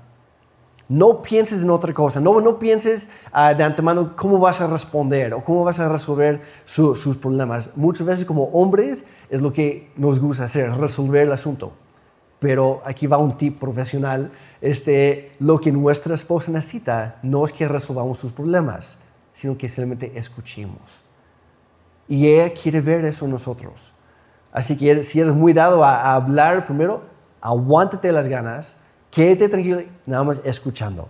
No 0.87 1.23
pienses 1.23 1.63
en 1.63 1.71
otra 1.71 1.91
cosa, 1.91 2.19
no, 2.19 2.39
no 2.39 2.59
pienses 2.59 3.07
uh, 3.33 3.57
de 3.57 3.63
antemano 3.63 4.15
cómo 4.15 4.37
vas 4.37 4.61
a 4.61 4.67
responder 4.67 5.33
o 5.33 5.43
cómo 5.43 5.63
vas 5.63 5.79
a 5.79 5.89
resolver 5.89 6.39
su, 6.65 6.95
sus 6.95 7.17
problemas. 7.17 7.71
Muchas 7.75 8.05
veces 8.05 8.25
como 8.25 8.43
hombres 8.51 9.05
es 9.27 9.41
lo 9.41 9.51
que 9.51 9.89
nos 9.97 10.19
gusta 10.19 10.43
hacer, 10.43 10.71
resolver 10.75 11.23
el 11.23 11.31
asunto. 11.31 11.73
Pero 12.37 12.79
aquí 12.85 13.07
va 13.07 13.17
un 13.17 13.35
tip 13.35 13.59
profesional. 13.59 14.31
Este, 14.61 15.31
lo 15.39 15.59
que 15.59 15.71
nuestra 15.71 16.13
esposa 16.13 16.51
necesita 16.51 17.17
no 17.23 17.43
es 17.43 17.51
que 17.51 17.67
resolvamos 17.67 18.19
sus 18.19 18.33
problemas, 18.33 18.97
sino 19.31 19.57
que 19.57 19.67
simplemente 19.67 20.11
escuchemos. 20.15 21.01
Y 22.07 22.27
ella 22.27 22.53
quiere 22.53 22.81
ver 22.81 23.05
eso 23.05 23.25
en 23.25 23.31
nosotros. 23.31 23.93
Así 24.51 24.77
que 24.77 25.03
si 25.03 25.19
eres 25.19 25.33
muy 25.33 25.53
dado 25.53 25.83
a, 25.83 25.95
a 25.95 26.15
hablar 26.15 26.65
primero, 26.65 27.03
aguántate 27.41 28.11
las 28.11 28.27
ganas 28.27 28.75
Quédate 29.13 29.47
tranquilo, 29.47 29.79
nada 30.07 30.23
más 30.23 30.41
escuchando. 30.43 31.07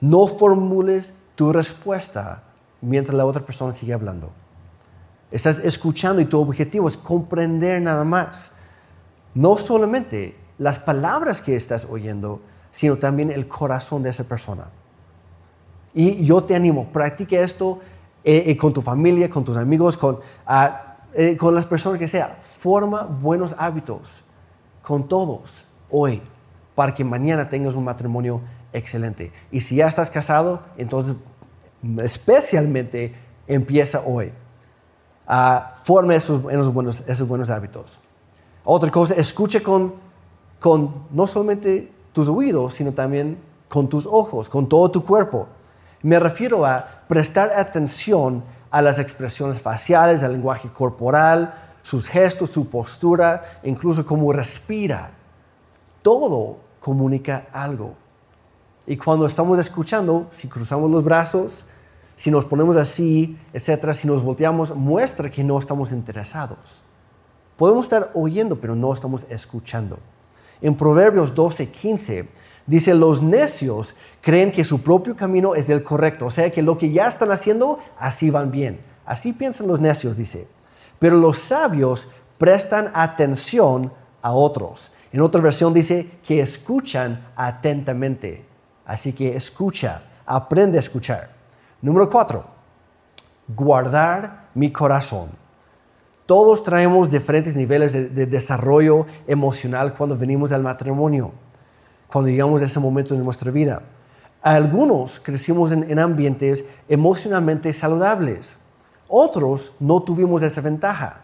No 0.00 0.26
formules 0.26 1.14
tu 1.36 1.52
respuesta 1.52 2.42
mientras 2.80 3.16
la 3.16 3.24
otra 3.24 3.44
persona 3.44 3.72
sigue 3.72 3.94
hablando. 3.94 4.32
Estás 5.30 5.60
escuchando 5.60 6.20
y 6.20 6.24
tu 6.24 6.40
objetivo 6.40 6.88
es 6.88 6.96
comprender 6.96 7.80
nada 7.80 8.02
más. 8.02 8.52
No 9.34 9.56
solamente 9.56 10.36
las 10.58 10.80
palabras 10.80 11.42
que 11.42 11.54
estás 11.54 11.86
oyendo, 11.88 12.40
sino 12.72 12.96
también 12.96 13.30
el 13.30 13.46
corazón 13.46 14.02
de 14.02 14.10
esa 14.10 14.24
persona. 14.24 14.64
Y 15.94 16.24
yo 16.24 16.42
te 16.42 16.56
animo, 16.56 16.88
practique 16.92 17.40
esto 17.40 17.78
eh, 18.28 18.50
eh, 18.50 18.56
con 18.56 18.72
tu 18.72 18.82
familia, 18.82 19.30
con 19.30 19.44
tus 19.44 19.56
amigos, 19.56 19.96
con, 19.96 20.18
ah, 20.46 20.96
eh, 21.14 21.36
con 21.36 21.54
las 21.54 21.64
personas 21.64 22.00
que 22.00 22.08
sea. 22.08 22.36
Forma 22.42 23.04
buenos 23.04 23.54
hábitos 23.56 24.22
con 24.82 25.06
todos 25.06 25.62
hoy 25.92 26.20
para 26.74 26.92
que 26.92 27.04
mañana 27.04 27.48
tengas 27.48 27.76
un 27.76 27.84
matrimonio 27.84 28.40
excelente. 28.72 29.30
Y 29.52 29.60
si 29.60 29.76
ya 29.76 29.86
estás 29.86 30.10
casado, 30.10 30.60
entonces 30.76 31.14
especialmente 32.02 33.14
empieza 33.46 34.02
hoy. 34.04 34.32
a 35.28 35.76
forma 35.84 36.16
esos, 36.16 36.42
buenos, 36.42 37.04
esos 37.06 37.28
buenos 37.28 37.48
hábitos. 37.48 38.00
Otra 38.64 38.90
cosa, 38.90 39.14
escuche 39.14 39.62
con, 39.62 39.94
con 40.58 41.06
no 41.12 41.28
solamente 41.28 41.92
tus 42.12 42.26
oídos, 42.26 42.74
sino 42.74 42.90
también 42.90 43.38
con 43.68 43.88
tus 43.88 44.04
ojos, 44.04 44.48
con 44.48 44.68
todo 44.68 44.90
tu 44.90 45.04
cuerpo. 45.04 45.46
Me 46.06 46.20
refiero 46.20 46.64
a 46.64 46.86
prestar 47.08 47.50
atención 47.58 48.44
a 48.70 48.80
las 48.80 49.00
expresiones 49.00 49.60
faciales, 49.60 50.22
al 50.22 50.34
lenguaje 50.34 50.68
corporal, 50.72 51.52
sus 51.82 52.06
gestos, 52.06 52.50
su 52.50 52.70
postura, 52.70 53.58
incluso 53.64 54.06
cómo 54.06 54.32
respira. 54.32 55.10
Todo 56.02 56.58
comunica 56.78 57.48
algo. 57.52 57.96
Y 58.86 58.96
cuando 58.96 59.26
estamos 59.26 59.58
escuchando, 59.58 60.28
si 60.30 60.46
cruzamos 60.46 60.92
los 60.92 61.02
brazos, 61.02 61.66
si 62.14 62.30
nos 62.30 62.44
ponemos 62.44 62.76
así, 62.76 63.36
etcétera, 63.52 63.92
si 63.92 64.06
nos 64.06 64.22
volteamos, 64.22 64.72
muestra 64.76 65.28
que 65.28 65.42
no 65.42 65.58
estamos 65.58 65.90
interesados. 65.90 66.82
Podemos 67.56 67.84
estar 67.84 68.12
oyendo, 68.14 68.60
pero 68.60 68.76
no 68.76 68.94
estamos 68.94 69.26
escuchando. 69.28 69.98
En 70.60 70.76
Proverbios 70.76 71.34
12, 71.34 71.68
15 71.68 72.28
dice, 72.66 72.94
los 72.94 73.22
necios 73.22 73.96
creen 74.20 74.52
que 74.52 74.64
su 74.64 74.82
propio 74.82 75.16
camino 75.16 75.54
es 75.54 75.70
el 75.70 75.82
correcto, 75.82 76.26
o 76.26 76.30
sea 76.30 76.50
que 76.50 76.62
lo 76.62 76.78
que 76.78 76.90
ya 76.90 77.06
están 77.06 77.30
haciendo, 77.30 77.78
así 77.98 78.30
van 78.30 78.50
bien. 78.50 78.80
Así 79.06 79.32
piensan 79.32 79.68
los 79.68 79.80
necios, 79.80 80.16
dice. 80.16 80.48
Pero 80.98 81.16
los 81.16 81.38
sabios 81.38 82.08
prestan 82.38 82.90
atención 82.94 83.92
a 84.20 84.32
otros. 84.32 84.92
En 85.12 85.20
otra 85.20 85.40
versión 85.40 85.72
dice 85.72 86.10
que 86.24 86.40
escuchan 86.40 87.28
atentamente. 87.36 88.44
Así 88.84 89.12
que 89.12 89.36
escucha, 89.36 90.02
aprende 90.26 90.78
a 90.78 90.80
escuchar. 90.80 91.30
Número 91.80 92.10
cuatro, 92.10 92.44
guardar 93.48 94.48
mi 94.54 94.72
corazón. 94.72 95.28
Todos 96.26 96.64
traemos 96.64 97.08
diferentes 97.08 97.54
niveles 97.54 97.92
de, 97.92 98.26
desarrollo 98.26 99.06
emocional 99.28 99.94
cuando 99.94 100.16
venimos 100.16 100.50
al 100.50 100.62
matrimonio, 100.62 101.30
cuando 102.08 102.30
llegamos 102.30 102.62
a 102.62 102.66
ese 102.66 102.80
momento 102.80 103.14
de 103.14 103.22
nuestra 103.22 103.50
vida. 103.50 103.82
Algunos 104.42 105.18
crecimos 105.20 105.72
en, 105.72 105.90
en 105.90 105.98
ambientes 105.98 106.64
emocionalmente 106.88 107.72
saludables, 107.72 108.56
otros 109.08 109.72
no 109.80 110.02
tuvimos 110.02 110.42
esa 110.42 110.60
ventaja. 110.60 111.22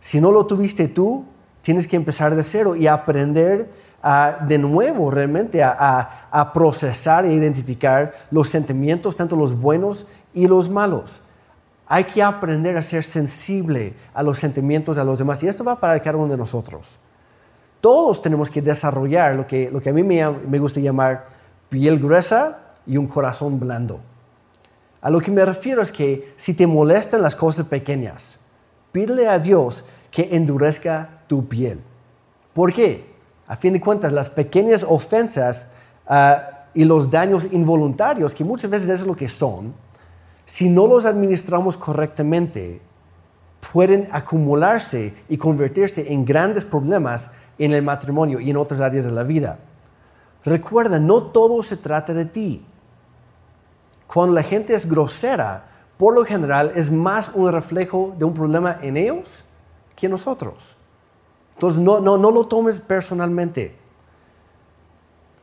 Si 0.00 0.20
no 0.20 0.32
lo 0.32 0.46
tuviste 0.46 0.88
tú, 0.88 1.24
tienes 1.62 1.88
que 1.88 1.96
empezar 1.96 2.34
de 2.34 2.42
cero 2.42 2.76
y 2.76 2.86
aprender 2.86 3.70
de 4.46 4.58
nuevo 4.58 5.10
realmente 5.10 5.62
a, 5.62 6.50
procesar 6.52 7.24
e 7.24 7.32
identificar 7.32 8.12
los 8.30 8.48
sentimientos, 8.48 9.16
tanto 9.16 9.34
los 9.34 9.58
buenos 9.58 10.06
y 10.34 10.46
los 10.46 10.68
malos. 10.68 11.22
Hay 11.86 12.04
que 12.04 12.22
aprender 12.22 12.76
a 12.76 12.82
ser 12.82 13.02
sensible 13.02 13.94
a 14.12 14.22
los 14.22 14.38
sentimientos 14.38 14.96
de 14.96 15.04
los 15.04 15.18
demás 15.18 15.42
y 15.42 15.48
esto 15.48 15.64
va 15.64 15.80
para 15.80 15.98
cada 16.00 16.18
uno 16.18 16.28
de 16.28 16.36
nosotros. 16.36 16.98
Todos 17.84 18.22
tenemos 18.22 18.48
que 18.48 18.62
desarrollar 18.62 19.36
lo 19.36 19.46
que, 19.46 19.70
lo 19.70 19.78
que 19.82 19.90
a 19.90 19.92
mí 19.92 20.02
me, 20.02 20.26
me 20.26 20.58
gusta 20.58 20.80
llamar 20.80 21.26
piel 21.68 21.98
gruesa 21.98 22.70
y 22.86 22.96
un 22.96 23.06
corazón 23.06 23.60
blando. 23.60 24.00
A 25.02 25.10
lo 25.10 25.20
que 25.20 25.30
me 25.30 25.44
refiero 25.44 25.82
es 25.82 25.92
que 25.92 26.32
si 26.34 26.54
te 26.54 26.66
molestan 26.66 27.20
las 27.20 27.36
cosas 27.36 27.66
pequeñas, 27.66 28.38
pídele 28.90 29.28
a 29.28 29.38
Dios 29.38 29.84
que 30.10 30.30
endurezca 30.34 31.24
tu 31.26 31.46
piel. 31.46 31.78
¿Por 32.54 32.72
qué? 32.72 33.04
A 33.46 33.54
fin 33.54 33.74
de 33.74 33.82
cuentas, 33.82 34.14
las 34.14 34.30
pequeñas 34.30 34.86
ofensas 34.88 35.72
ah, 36.06 36.68
y 36.72 36.84
los 36.84 37.10
daños 37.10 37.48
involuntarios, 37.52 38.34
que 38.34 38.44
muchas 38.44 38.70
veces 38.70 38.88
es 38.88 39.06
lo 39.06 39.14
que 39.14 39.28
son, 39.28 39.74
si 40.46 40.70
no 40.70 40.86
los 40.86 41.04
administramos 41.04 41.76
correctamente, 41.76 42.80
pueden 43.74 44.08
acumularse 44.10 45.14
y 45.28 45.36
convertirse 45.36 46.10
en 46.10 46.24
grandes 46.24 46.64
problemas 46.64 47.30
en 47.58 47.72
el 47.72 47.82
matrimonio 47.82 48.40
y 48.40 48.50
en 48.50 48.56
otras 48.56 48.80
áreas 48.80 49.04
de 49.04 49.12
la 49.12 49.22
vida. 49.22 49.58
Recuerda, 50.44 50.98
no 50.98 51.22
todo 51.22 51.62
se 51.62 51.76
trata 51.76 52.12
de 52.12 52.26
ti. 52.26 52.64
Cuando 54.06 54.34
la 54.34 54.42
gente 54.42 54.74
es 54.74 54.88
grosera, 54.88 55.66
por 55.96 56.14
lo 56.14 56.24
general 56.24 56.72
es 56.74 56.90
más 56.90 57.30
un 57.34 57.50
reflejo 57.50 58.14
de 58.18 58.24
un 58.24 58.34
problema 58.34 58.78
en 58.82 58.96
ellos 58.96 59.44
que 59.96 60.08
nosotros. 60.08 60.76
Entonces 61.54 61.80
no, 61.80 62.00
no, 62.00 62.18
no 62.18 62.30
lo 62.30 62.44
tomes 62.44 62.80
personalmente. 62.80 63.76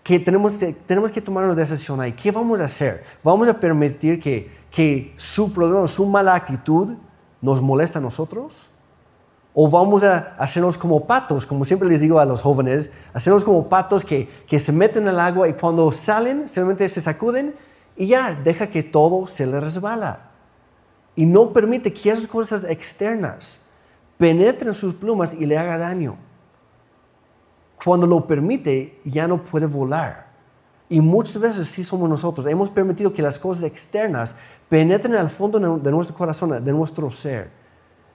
Que 0.04 0.20
tenemos, 0.20 0.58
tenemos 0.86 1.12
que 1.12 1.22
tomar 1.22 1.46
una 1.46 1.56
decisión 1.56 2.02
ahí. 2.02 2.12
¿Qué 2.12 2.32
vamos 2.32 2.60
a 2.60 2.66
hacer? 2.66 3.04
¿Vamos 3.24 3.48
a 3.48 3.54
permitir 3.54 4.20
que, 4.20 4.52
que 4.70 5.14
su 5.16 5.54
problema, 5.54 5.88
su 5.88 6.06
mala 6.06 6.36
actitud 6.36 6.96
nos 7.42 7.62
molesta 7.62 8.00
a 8.00 8.02
nosotros? 8.02 8.68
¿O 9.54 9.70
vamos 9.70 10.04
a 10.04 10.36
hacernos 10.38 10.78
como 10.78 11.06
patos, 11.06 11.46
como 11.46 11.66
siempre 11.66 11.90
les 11.90 12.00
digo 12.00 12.20
a 12.20 12.26
los 12.26 12.42
jóvenes, 12.42 12.90
hacernos 13.14 13.44
como 13.44 13.68
patos 13.68 14.06
que, 14.06 14.30
que 14.48 14.60
se 14.60 14.72
meten 14.72 15.08
al 15.08 15.20
agua 15.20 15.50
y 15.50 15.54
cuando 15.54 15.92
salen 15.92 16.48
simplemente 16.48 16.88
se 16.88 17.02
sacuden 17.02 17.54
y 17.98 18.08
ya 18.08 18.34
deja 18.34 18.68
que 18.68 18.82
todo 18.82 19.28
se 19.28 19.46
le 19.46 19.60
resbala? 19.60 20.32
Y 21.16 21.26
no 21.26 21.52
permite 21.52 21.92
que 21.92 22.10
esas 22.10 22.28
cosas 22.28 22.64
externas 22.64 23.60
penetre 24.18 24.70
en 24.70 24.74
sus 24.74 24.94
plumas 24.96 25.34
y 25.34 25.46
le 25.46 25.58
haga 25.58 25.78
daño. 25.78 26.16
Cuando 27.84 28.08
lo 28.08 28.26
permite, 28.28 29.02
ya 29.04 29.28
no 29.28 29.44
puede 29.44 29.66
volar. 29.66 30.28
Y 30.88 31.02
muchas 31.02 31.40
veces 31.40 31.68
sí 31.68 31.84
somos 31.84 32.10
nosotros. 32.10 32.46
Hemos 32.46 32.70
permitido 32.70 33.14
que 33.14 33.22
las 33.22 33.40
cosas 33.40 33.64
externas 33.64 34.36
penetren 34.70 35.16
al 35.16 35.30
fondo 35.30 35.60
de 35.60 35.92
nuestro 35.92 36.16
corazón, 36.16 36.64
de 36.64 36.72
nuestro 36.72 37.10
ser. 37.12 37.61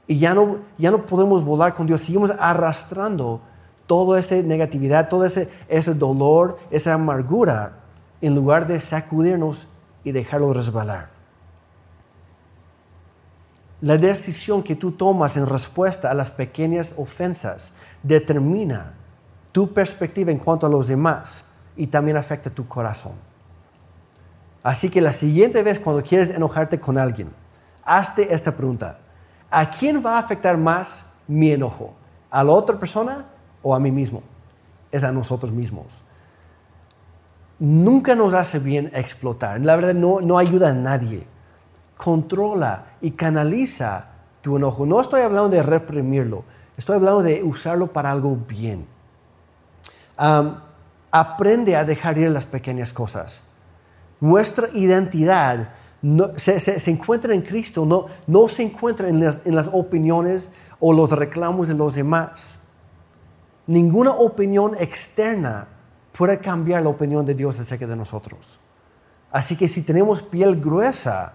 Y 0.07 0.19
ya 0.19 0.35
no, 0.35 0.59
ya 0.79 0.91
no 0.91 1.03
podemos 1.07 1.45
volar 1.45 1.75
con 1.75 1.87
Dios. 1.87 2.03
Seguimos 2.03 2.33
arrastrando 2.39 3.41
toda 3.87 4.19
esa 4.19 4.37
negatividad, 4.37 5.09
todo 5.09 5.25
ese, 5.25 5.49
ese 5.69 5.95
dolor, 5.95 6.59
esa 6.71 6.95
amargura 6.95 7.81
en 8.21 8.35
lugar 8.35 8.67
de 8.67 8.81
sacudirnos 8.81 9.69
y 10.05 10.13
dejarlo 10.13 10.53
resbalar. 10.53 11.11
La 13.81 13.99
decisión 13.99 14.63
que 14.63 14.75
tú 14.75 14.93
tomas 14.93 15.37
en 15.37 15.47
respuesta 15.47 16.11
a 16.11 16.15
las 16.15 16.31
pequeñas 16.31 16.95
ofensas 16.97 17.73
determina 18.03 18.95
tu 19.53 19.73
perspectiva 19.73 20.33
en 20.33 20.39
cuanto 20.39 20.67
a 20.67 20.71
los 20.71 20.89
demás 20.89 21.45
y 21.77 21.87
también 21.87 22.17
afecta 22.17 22.49
tu 22.51 22.67
corazón. 22.67 23.13
Así 24.63 24.91
que 24.91 25.01
la 25.01 25.13
siguiente 25.13 25.63
vez 25.63 25.79
cuando 25.79 26.03
quieres 26.03 26.31
enojarte 26.31 26.81
con 26.81 26.99
alguien, 26.99 27.31
hazte 27.85 28.35
esta 28.35 28.53
pregunta. 28.57 28.99
¿A 29.51 29.71
quién 29.71 30.05
va 30.05 30.17
a 30.17 30.19
afectar 30.19 30.57
más 30.57 31.07
mi 31.27 31.53
enojo? 31.53 31.95
¿A 32.31 32.43
la 32.43 32.53
otra 32.53 32.79
persona 32.79 33.27
o 33.63 33.75
a 33.75 33.81
mí 33.81 33.91
mismo? 33.91 34.23
Es 34.91 35.05
a 35.05 35.13
nosotros 35.13 35.53
mismos. 35.53 36.03
Nunca 37.59 38.15
nos 38.15 38.35
hace 38.35 38.59
bien 38.59 38.91
explotar. 38.95 39.61
La 39.61 39.77
verdad 39.77 39.95
no, 39.95 40.21
no 40.21 40.39
ayuda 40.39 40.71
a 40.71 40.75
nadie. 40.75 41.27
Controla 41.97 42.87
y 43.01 43.13
canaliza 43.13 44.09
tu 44.43 44.57
enojo. 44.57 44.85
No 44.85 45.01
estoy 45.01 45.23
hablando 45.23 45.49
de 45.49 45.63
reprimirlo. 45.63 46.45
Estoy 46.77 46.97
hablando 46.97 47.23
de 47.23 47.43
usarlo 47.43 47.87
para 47.93 48.11
algo 48.11 48.37
bien. 48.37 48.87
aprende 51.11 51.77
a 51.77 51.85
dejar 51.85 52.19
ir 52.19 52.31
las 52.31 52.45
pequeñas 52.45 52.93
cosas. 52.93 53.41
Nuestra 54.21 54.69
identidad 54.75 55.71
se, 56.37 56.91
encuentra 56.91 57.35
en 57.35 57.43
Cristo, 57.43 57.85
no, 57.87 58.07
no 58.27 58.49
se 58.49 58.63
encuentra 58.63 59.09
en 59.09 59.25
las, 59.25 59.47
en 59.47 59.55
las 59.55 59.71
opiniones 59.73 60.49
o 60.79 60.93
los 60.93 61.11
reclamos 61.13 61.69
de 61.69 61.75
los 61.75 61.95
demás. 61.95 62.59
Ninguna 63.67 64.13
opinión 64.13 64.77
externa 64.79 65.69
puede 66.17 66.39
cambiar 66.39 66.83
la 66.83 66.91
opinión 66.91 67.27
de 67.27 67.35
Dios 67.35 67.59
acerca 67.59 67.87
de 67.87 67.97
nosotros. 67.97 68.59
Así 69.31 69.57
que 69.57 69.69
si 69.69 69.83
tenemos 69.83 70.23
piel 70.23 70.61
gruesa, 70.61 71.33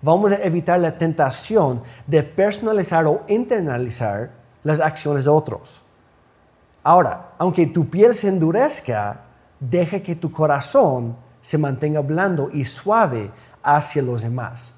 vamos 0.00 0.32
a 0.32 0.42
evitar 0.42 0.78
la 0.80 0.96
tentación 0.96 1.82
de 2.06 2.22
personalizar 2.22 3.06
o 3.06 3.22
internalizar 3.28 4.30
las 4.62 4.80
acciones 4.80 5.24
de 5.24 5.30
otros. 5.30 5.82
Ahora, 6.82 7.32
aunque 7.38 7.66
tu 7.66 7.88
piel 7.88 8.14
se 8.14 8.28
endurezca, 8.28 9.24
deja 9.58 10.00
que 10.00 10.14
tu 10.14 10.30
corazón 10.30 11.16
se 11.40 11.58
mantenga 11.58 12.00
blando 12.00 12.50
y 12.52 12.64
suave 12.64 13.30
hacia 13.76 14.02
los 14.02 14.22
demás. 14.22 14.72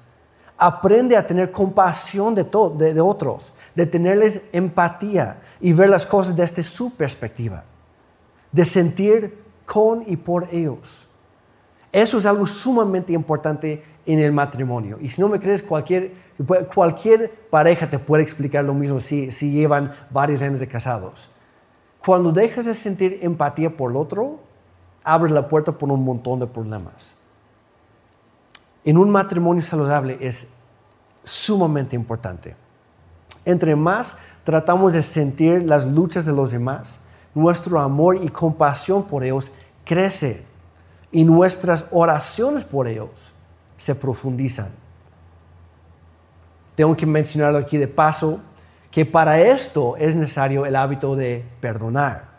Aprende 0.57 1.15
a 1.15 1.25
tener 1.25 1.51
compasión 1.51 2.35
de, 2.35 2.43
de, 2.43 3.01
otros, 3.01 3.53
de 3.73 3.85
tenerles 3.85 4.41
empatía 4.51 5.41
y 5.59 5.73
ver 5.73 5.89
las 5.89 6.05
cosas 6.05 6.35
desde 6.35 6.61
su 6.61 6.93
perspectiva, 6.93 7.63
de 8.51 8.65
sentir 8.65 9.37
con 9.65 10.03
y 10.05 10.17
por 10.17 10.47
ellos. 10.51 11.07
Eso 11.91 12.17
es 12.17 12.25
algo 12.25 12.45
sumamente 12.45 13.13
importante 13.13 13.83
en 14.05 14.19
el 14.19 14.31
matrimonio. 14.31 14.97
Y 15.01 15.09
si 15.09 15.21
no 15.21 15.29
me 15.29 15.39
crees, 15.39 15.63
cualquier, 15.63 16.13
cualquier 16.73 17.31
pareja 17.49 17.89
te 17.89 17.97
puede 17.97 18.23
explicar 18.23 18.63
lo 18.65 18.73
mismo 18.73 18.99
si, 18.99 19.31
si 19.31 19.51
llevan 19.51 19.93
varios 20.09 20.41
años 20.41 20.59
de 20.59 20.67
casados. 20.67 21.29
Cuando 21.99 22.31
dejas 22.31 22.65
de 22.65 22.73
sentir 22.73 23.19
empatía 23.21 23.75
por 23.75 23.91
el 23.91 23.97
otro, 23.97 24.39
abres 25.03 25.31
la 25.31 25.47
puerta 25.47 25.71
por 25.71 25.89
un 25.89 26.03
montón 26.03 26.39
de 26.39 26.47
problemas. 26.47 27.20
En 28.83 28.97
un 28.97 29.09
matrimonio 29.11 29.61
saludable 29.61 30.17
es 30.19 30.53
sumamente 31.23 31.95
importante. 31.95 32.55
Entre 33.45 33.75
más 33.75 34.17
tratamos 34.43 34.93
de 34.93 35.03
sentir 35.03 35.63
las 35.63 35.85
luchas 35.85 36.25
de 36.25 36.33
los 36.33 36.51
demás, 36.51 36.99
nuestro 37.35 37.79
amor 37.79 38.17
y 38.21 38.29
compasión 38.29 39.03
por 39.03 39.23
ellos 39.23 39.51
crece 39.85 40.43
y 41.11 41.23
nuestras 41.23 41.85
oraciones 41.91 42.63
por 42.63 42.87
ellos 42.87 43.33
se 43.77 43.93
profundizan. 43.93 44.69
Tengo 46.75 46.95
que 46.95 47.05
mencionarlo 47.05 47.59
aquí 47.59 47.77
de 47.77 47.87
paso, 47.87 48.39
que 48.91 49.05
para 49.05 49.39
esto 49.39 49.95
es 49.97 50.15
necesario 50.15 50.65
el 50.65 50.75
hábito 50.75 51.15
de 51.15 51.45
perdonar, 51.59 52.29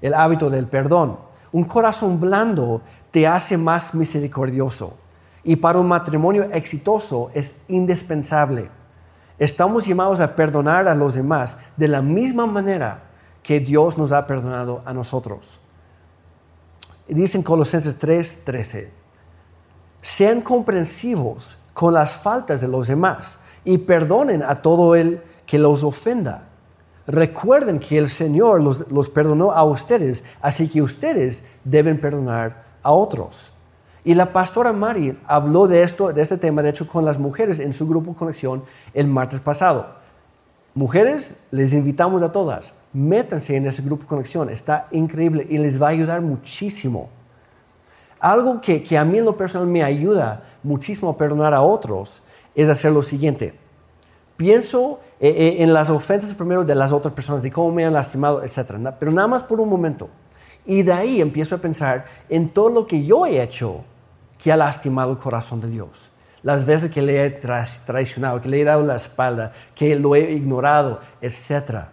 el 0.00 0.14
hábito 0.14 0.48
del 0.48 0.66
perdón. 0.66 1.18
Un 1.52 1.64
corazón 1.64 2.20
blando 2.20 2.82
te 3.10 3.26
hace 3.26 3.56
más 3.58 3.94
misericordioso 3.94 4.98
y 5.46 5.54
para 5.54 5.78
un 5.78 5.86
matrimonio 5.86 6.48
exitoso 6.52 7.30
es 7.32 7.58
indispensable. 7.68 8.68
Estamos 9.38 9.86
llamados 9.86 10.18
a 10.18 10.34
perdonar 10.34 10.88
a 10.88 10.94
los 10.96 11.14
demás 11.14 11.58
de 11.76 11.86
la 11.86 12.02
misma 12.02 12.46
manera 12.46 13.04
que 13.44 13.60
Dios 13.60 13.96
nos 13.96 14.10
ha 14.10 14.26
perdonado 14.26 14.82
a 14.84 14.92
nosotros. 14.92 15.60
Dicen 17.06 17.44
Colosenses 17.44 17.96
3:13, 17.96 18.90
sean 20.00 20.40
comprensivos 20.40 21.58
con 21.72 21.94
las 21.94 22.16
faltas 22.16 22.60
de 22.60 22.66
los 22.66 22.88
demás 22.88 23.38
y 23.64 23.78
perdonen 23.78 24.42
a 24.42 24.60
todo 24.62 24.96
el 24.96 25.22
que 25.46 25.60
los 25.60 25.84
ofenda. 25.84 26.48
Recuerden 27.06 27.78
que 27.78 27.98
el 27.98 28.08
Señor 28.08 28.60
los 28.62 29.10
perdonó 29.10 29.52
a 29.52 29.62
ustedes, 29.62 30.24
así 30.40 30.68
que 30.68 30.82
ustedes 30.82 31.44
deben 31.62 32.00
perdonar 32.00 32.64
a 32.82 32.90
otros. 32.90 33.52
Y 34.06 34.14
la 34.14 34.32
pastora 34.32 34.72
Mari 34.72 35.18
habló 35.26 35.66
de 35.66 35.82
esto, 35.82 36.12
de 36.12 36.22
este 36.22 36.38
tema, 36.38 36.62
de 36.62 36.70
hecho, 36.70 36.86
con 36.86 37.04
las 37.04 37.18
mujeres 37.18 37.58
en 37.58 37.72
su 37.72 37.88
grupo 37.88 38.14
Conexión 38.14 38.62
el 38.94 39.08
martes 39.08 39.40
pasado. 39.40 39.84
Mujeres, 40.74 41.38
les 41.50 41.72
invitamos 41.72 42.22
a 42.22 42.30
todas, 42.30 42.74
métanse 42.92 43.56
en 43.56 43.66
ese 43.66 43.82
grupo 43.82 44.06
Conexión, 44.06 44.48
está 44.48 44.86
increíble 44.92 45.44
y 45.50 45.58
les 45.58 45.82
va 45.82 45.88
a 45.88 45.90
ayudar 45.90 46.20
muchísimo. 46.20 47.08
Algo 48.20 48.60
que, 48.60 48.84
que 48.84 48.96
a 48.96 49.04
mí 49.04 49.18
en 49.18 49.24
lo 49.24 49.36
personal 49.36 49.66
me 49.66 49.82
ayuda 49.82 50.40
muchísimo 50.62 51.10
a 51.10 51.16
perdonar 51.16 51.52
a 51.52 51.62
otros 51.62 52.22
es 52.54 52.68
hacer 52.68 52.92
lo 52.92 53.02
siguiente. 53.02 53.58
Pienso 54.36 55.00
eh, 55.18 55.34
eh, 55.36 55.64
en 55.64 55.72
las 55.72 55.90
ofensas 55.90 56.32
primero 56.32 56.62
de 56.62 56.76
las 56.76 56.92
otras 56.92 57.12
personas, 57.12 57.42
de 57.42 57.50
cómo 57.50 57.72
me 57.72 57.84
han 57.84 57.92
lastimado, 57.92 58.44
etc. 58.44 58.72
Pero 59.00 59.10
nada 59.10 59.26
más 59.26 59.42
por 59.42 59.60
un 59.60 59.68
momento. 59.68 60.08
Y 60.64 60.84
de 60.84 60.92
ahí 60.92 61.20
empiezo 61.20 61.56
a 61.56 61.58
pensar 61.58 62.04
en 62.28 62.50
todo 62.50 62.70
lo 62.70 62.86
que 62.86 63.04
yo 63.04 63.26
he 63.26 63.42
hecho 63.42 63.82
que 64.38 64.52
ha 64.52 64.56
lastimado 64.56 65.12
el 65.12 65.18
corazón 65.18 65.60
de 65.60 65.68
Dios. 65.68 66.10
Las 66.42 66.64
veces 66.64 66.90
que 66.90 67.02
le 67.02 67.24
he 67.24 67.30
traicionado, 67.30 68.40
que 68.40 68.48
le 68.48 68.60
he 68.60 68.64
dado 68.64 68.84
la 68.84 68.96
espalda, 68.96 69.52
que 69.74 69.96
lo 69.96 70.14
he 70.14 70.32
ignorado, 70.32 71.00
etc. 71.20 71.88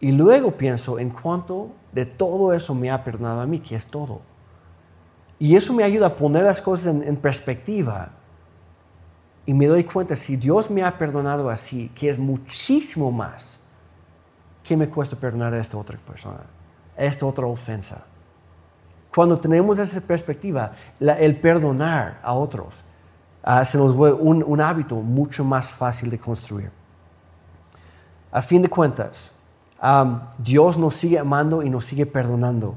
Y 0.00 0.12
luego 0.12 0.52
pienso 0.52 0.98
en 0.98 1.10
cuánto 1.10 1.72
de 1.92 2.06
todo 2.06 2.52
eso 2.52 2.74
me 2.74 2.90
ha 2.90 3.02
perdonado 3.04 3.40
a 3.40 3.46
mí, 3.46 3.58
que 3.60 3.76
es 3.76 3.86
todo. 3.86 4.20
Y 5.38 5.56
eso 5.56 5.72
me 5.72 5.82
ayuda 5.82 6.06
a 6.06 6.14
poner 6.14 6.44
las 6.44 6.62
cosas 6.62 6.94
en, 6.94 7.16
perspectiva 7.16 8.10
y 9.44 9.54
me 9.54 9.66
doy 9.66 9.82
cuenta, 9.82 10.14
si 10.14 10.36
Dios 10.36 10.70
me 10.70 10.84
ha 10.84 10.96
perdonado 10.96 11.50
así, 11.50 11.88
que 11.96 12.08
es 12.08 12.16
muchísimo 12.16 13.10
más, 13.10 13.58
¿qué 14.62 14.76
me 14.76 14.88
cuesta 14.88 15.16
perdonar 15.16 15.52
a 15.52 15.58
esta 15.58 15.76
otra 15.76 15.98
persona? 15.98 16.44
A 16.96 17.02
esta 17.02 17.26
otra 17.26 17.46
ofensa. 17.46 18.04
Cuando 19.14 19.38
tenemos 19.38 19.78
esa 19.78 20.00
perspectiva, 20.00 20.72
el 20.98 21.36
perdonar 21.36 22.18
a 22.22 22.32
otros 22.32 22.82
ah, 23.42 23.64
se 23.64 23.76
nos 23.76 23.94
vuelve 23.94 24.18
un, 24.18 24.60
hábito 24.60 24.96
mucho 24.96 25.44
más 25.44 25.70
fácil 25.70 26.08
de 26.08 26.18
construir. 26.18 26.70
A 28.30 28.40
fin 28.40 28.62
de 28.62 28.68
cuentas, 28.68 29.32
Dios 30.38 30.78
nos 30.78 30.94
sigue 30.94 31.18
amando 31.18 31.62
y 31.62 31.68
nos 31.68 31.84
sigue 31.84 32.06
perdonando. 32.06 32.74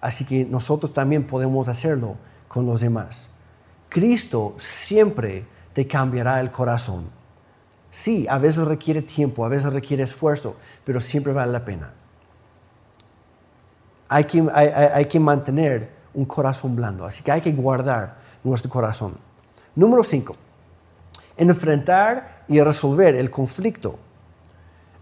Así 0.00 0.24
que 0.24 0.44
nosotros 0.44 0.92
también 0.92 1.26
podemos 1.26 1.66
hacerlo 1.66 2.16
con 2.46 2.64
los 2.64 2.80
demás. 2.80 3.30
Cristo 3.88 4.54
siempre 4.58 5.46
te 5.72 5.88
cambiará 5.88 6.40
el 6.40 6.50
corazón. 6.52 7.04
Sí, 7.90 8.26
a 8.28 8.38
veces 8.38 8.66
requiere 8.66 9.02
tiempo, 9.02 9.44
a 9.44 9.48
veces 9.48 9.72
requiere 9.72 10.04
esfuerzo, 10.04 10.56
pero 10.84 11.00
siempre 11.00 11.32
vale 11.32 11.52
la 11.52 11.64
pena. 11.64 11.92
Hay 14.14 14.24
que, 14.24 14.46
hay, 14.52 15.06
que 15.06 15.18
mantener 15.18 15.90
un 16.12 16.26
corazón 16.26 16.76
blando, 16.76 17.06
así 17.06 17.22
que 17.22 17.32
hay 17.32 17.40
que 17.40 17.50
guardar 17.52 18.16
nuestro 18.44 18.70
corazón. 18.70 19.14
Número 19.74 20.04
5. 20.04 20.36
Enfrentar 21.38 22.44
y 22.46 22.60
resolver 22.60 23.14
el 23.16 23.30
conflicto. 23.30 23.98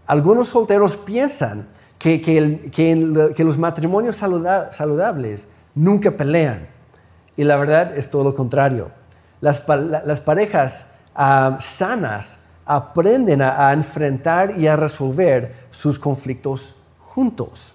Algunos 0.07 0.47
solteros 0.47 0.95
piensan 0.95 1.67
que, 1.99 2.21
que, 2.21 3.43
los 3.43 3.57
matrimonios 3.57 4.15
saludables 4.15 5.49
nunca 5.75 6.11
pelean. 6.11 6.69
Y 7.35 7.43
la 7.43 7.57
verdad 7.57 7.97
es 7.97 8.09
todo 8.09 8.23
lo 8.23 8.33
contrario. 8.33 8.91
Las, 9.41 9.59
parejas 9.59 10.93
ah, 11.15 11.57
sanas 11.59 12.37
aprenden 12.65 13.41
a, 13.41 13.73
enfrentar 13.73 14.57
y 14.57 14.67
a 14.67 14.77
resolver 14.77 15.53
sus 15.69 15.99
conflictos 15.99 16.75
juntos. 16.97 17.73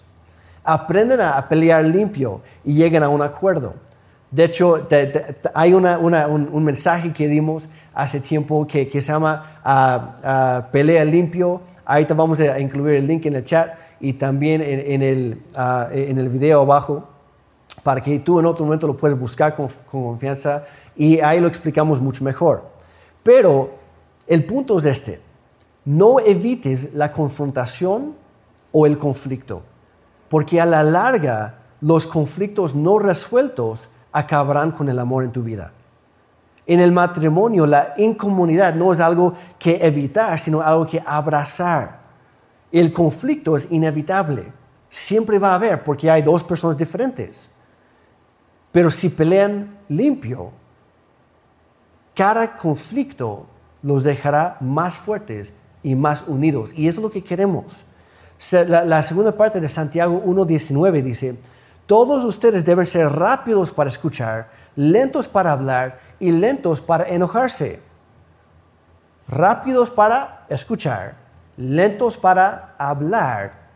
Aprenden 0.66 1.20
a, 1.20 1.48
pelear 1.48 1.84
limpio 1.84 2.40
y 2.64 2.74
llegan 2.74 3.02
a 3.02 3.08
un 3.08 3.22
acuerdo. 3.22 3.74
De 4.30 4.44
hecho, 4.44 4.86
hay 5.54 5.72
un, 5.72 6.64
mensaje 6.64 7.12
que 7.12 7.28
dimos 7.28 7.68
hace 7.94 8.20
tiempo 8.20 8.66
que, 8.66 8.90
se 8.90 9.00
llama 9.00 9.60
ah, 9.64 10.14
ah, 10.22 10.68
Pelea 10.72 11.04
limpio. 11.04 11.62
Ahí 11.84 12.04
te 12.04 12.12
vamos 12.12 12.40
a 12.40 12.58
incluir 12.58 12.96
el 12.96 13.06
link 13.06 13.24
en 13.26 13.36
el 13.36 13.44
chat 13.44 13.70
y 14.00 14.14
también 14.14 14.60
en, 14.62 15.02
el, 15.02 15.42
en 15.92 16.18
el 16.18 16.28
video 16.28 16.62
abajo 16.62 17.08
para 17.82 18.00
que 18.00 18.18
tú 18.18 18.40
en 18.40 18.46
otro 18.46 18.64
momento 18.64 18.88
lo 18.88 18.96
puedas 18.96 19.16
buscar 19.16 19.54
con 19.54 19.68
confianza 19.88 20.64
y 20.96 21.20
ahí 21.20 21.40
lo 21.40 21.46
explicamos 21.46 22.00
mucho 22.00 22.24
mejor. 22.24 22.64
Pero 23.22 23.70
el 24.26 24.44
punto 24.44 24.78
es 24.78 24.86
este, 24.86 25.20
no 25.84 26.18
evites 26.18 26.94
la 26.94 27.12
confrontación 27.12 28.14
o 28.72 28.86
el 28.86 28.98
conflicto, 28.98 29.62
porque 30.28 30.60
a 30.60 30.66
la 30.66 30.82
larga 30.82 31.58
los 31.80 32.06
conflictos 32.06 32.74
no 32.74 32.98
resueltos 32.98 33.90
acabarán 34.12 34.72
con 34.72 34.88
el 34.88 34.98
amor 34.98 35.24
en 35.24 35.32
tu 35.32 35.42
vida. 35.42 35.72
En 36.66 36.80
el 36.80 36.90
matrimonio 36.90 37.66
la 37.66 37.94
incomunidad 37.96 38.74
no 38.74 38.92
es 38.92 39.00
algo 39.00 39.34
que 39.58 39.76
evitar, 39.86 40.38
sino 40.38 40.60
algo 40.60 40.86
que 40.86 41.02
abrazar. 41.04 42.00
El 42.72 42.92
conflicto 42.92 43.56
es 43.56 43.70
inevitable, 43.70 44.52
siempre 44.90 45.38
va 45.38 45.52
a 45.52 45.54
haber 45.54 45.84
porque 45.84 46.10
hay 46.10 46.22
dos 46.22 46.42
personas 46.42 46.76
diferentes. 46.76 47.48
Pero 48.72 48.90
si 48.90 49.08
pelean 49.08 49.78
limpio, 49.88 50.50
cada 52.14 52.56
conflicto 52.56 53.46
los 53.82 54.02
dejará 54.02 54.56
más 54.60 54.96
fuertes 54.96 55.52
y 55.82 55.94
más 55.94 56.24
unidos. 56.26 56.72
Y 56.74 56.88
eso 56.88 57.00
es 57.00 57.04
lo 57.04 57.10
que 57.10 57.22
queremos. 57.22 57.84
La, 58.68 59.02
segunda 59.02 59.32
parte 59.32 59.60
de 59.60 59.68
Santiago 59.68 60.22
1.19 60.24 61.02
dice, 61.02 61.36
todos 61.86 62.24
ustedes 62.24 62.64
deben 62.64 62.84
ser 62.84 63.08
rápidos 63.08 63.70
para 63.70 63.88
escuchar, 63.88 64.50
lentos 64.74 65.26
para 65.26 65.52
hablar 65.52 65.98
y 66.20 66.32
lentos 66.32 66.80
para 66.80 67.04
enojarse. 67.04 67.80
Rápidos 69.28 69.90
para 69.90 70.44
escuchar, 70.48 71.16
lentos 71.56 72.16
para 72.16 72.74
hablar 72.78 73.66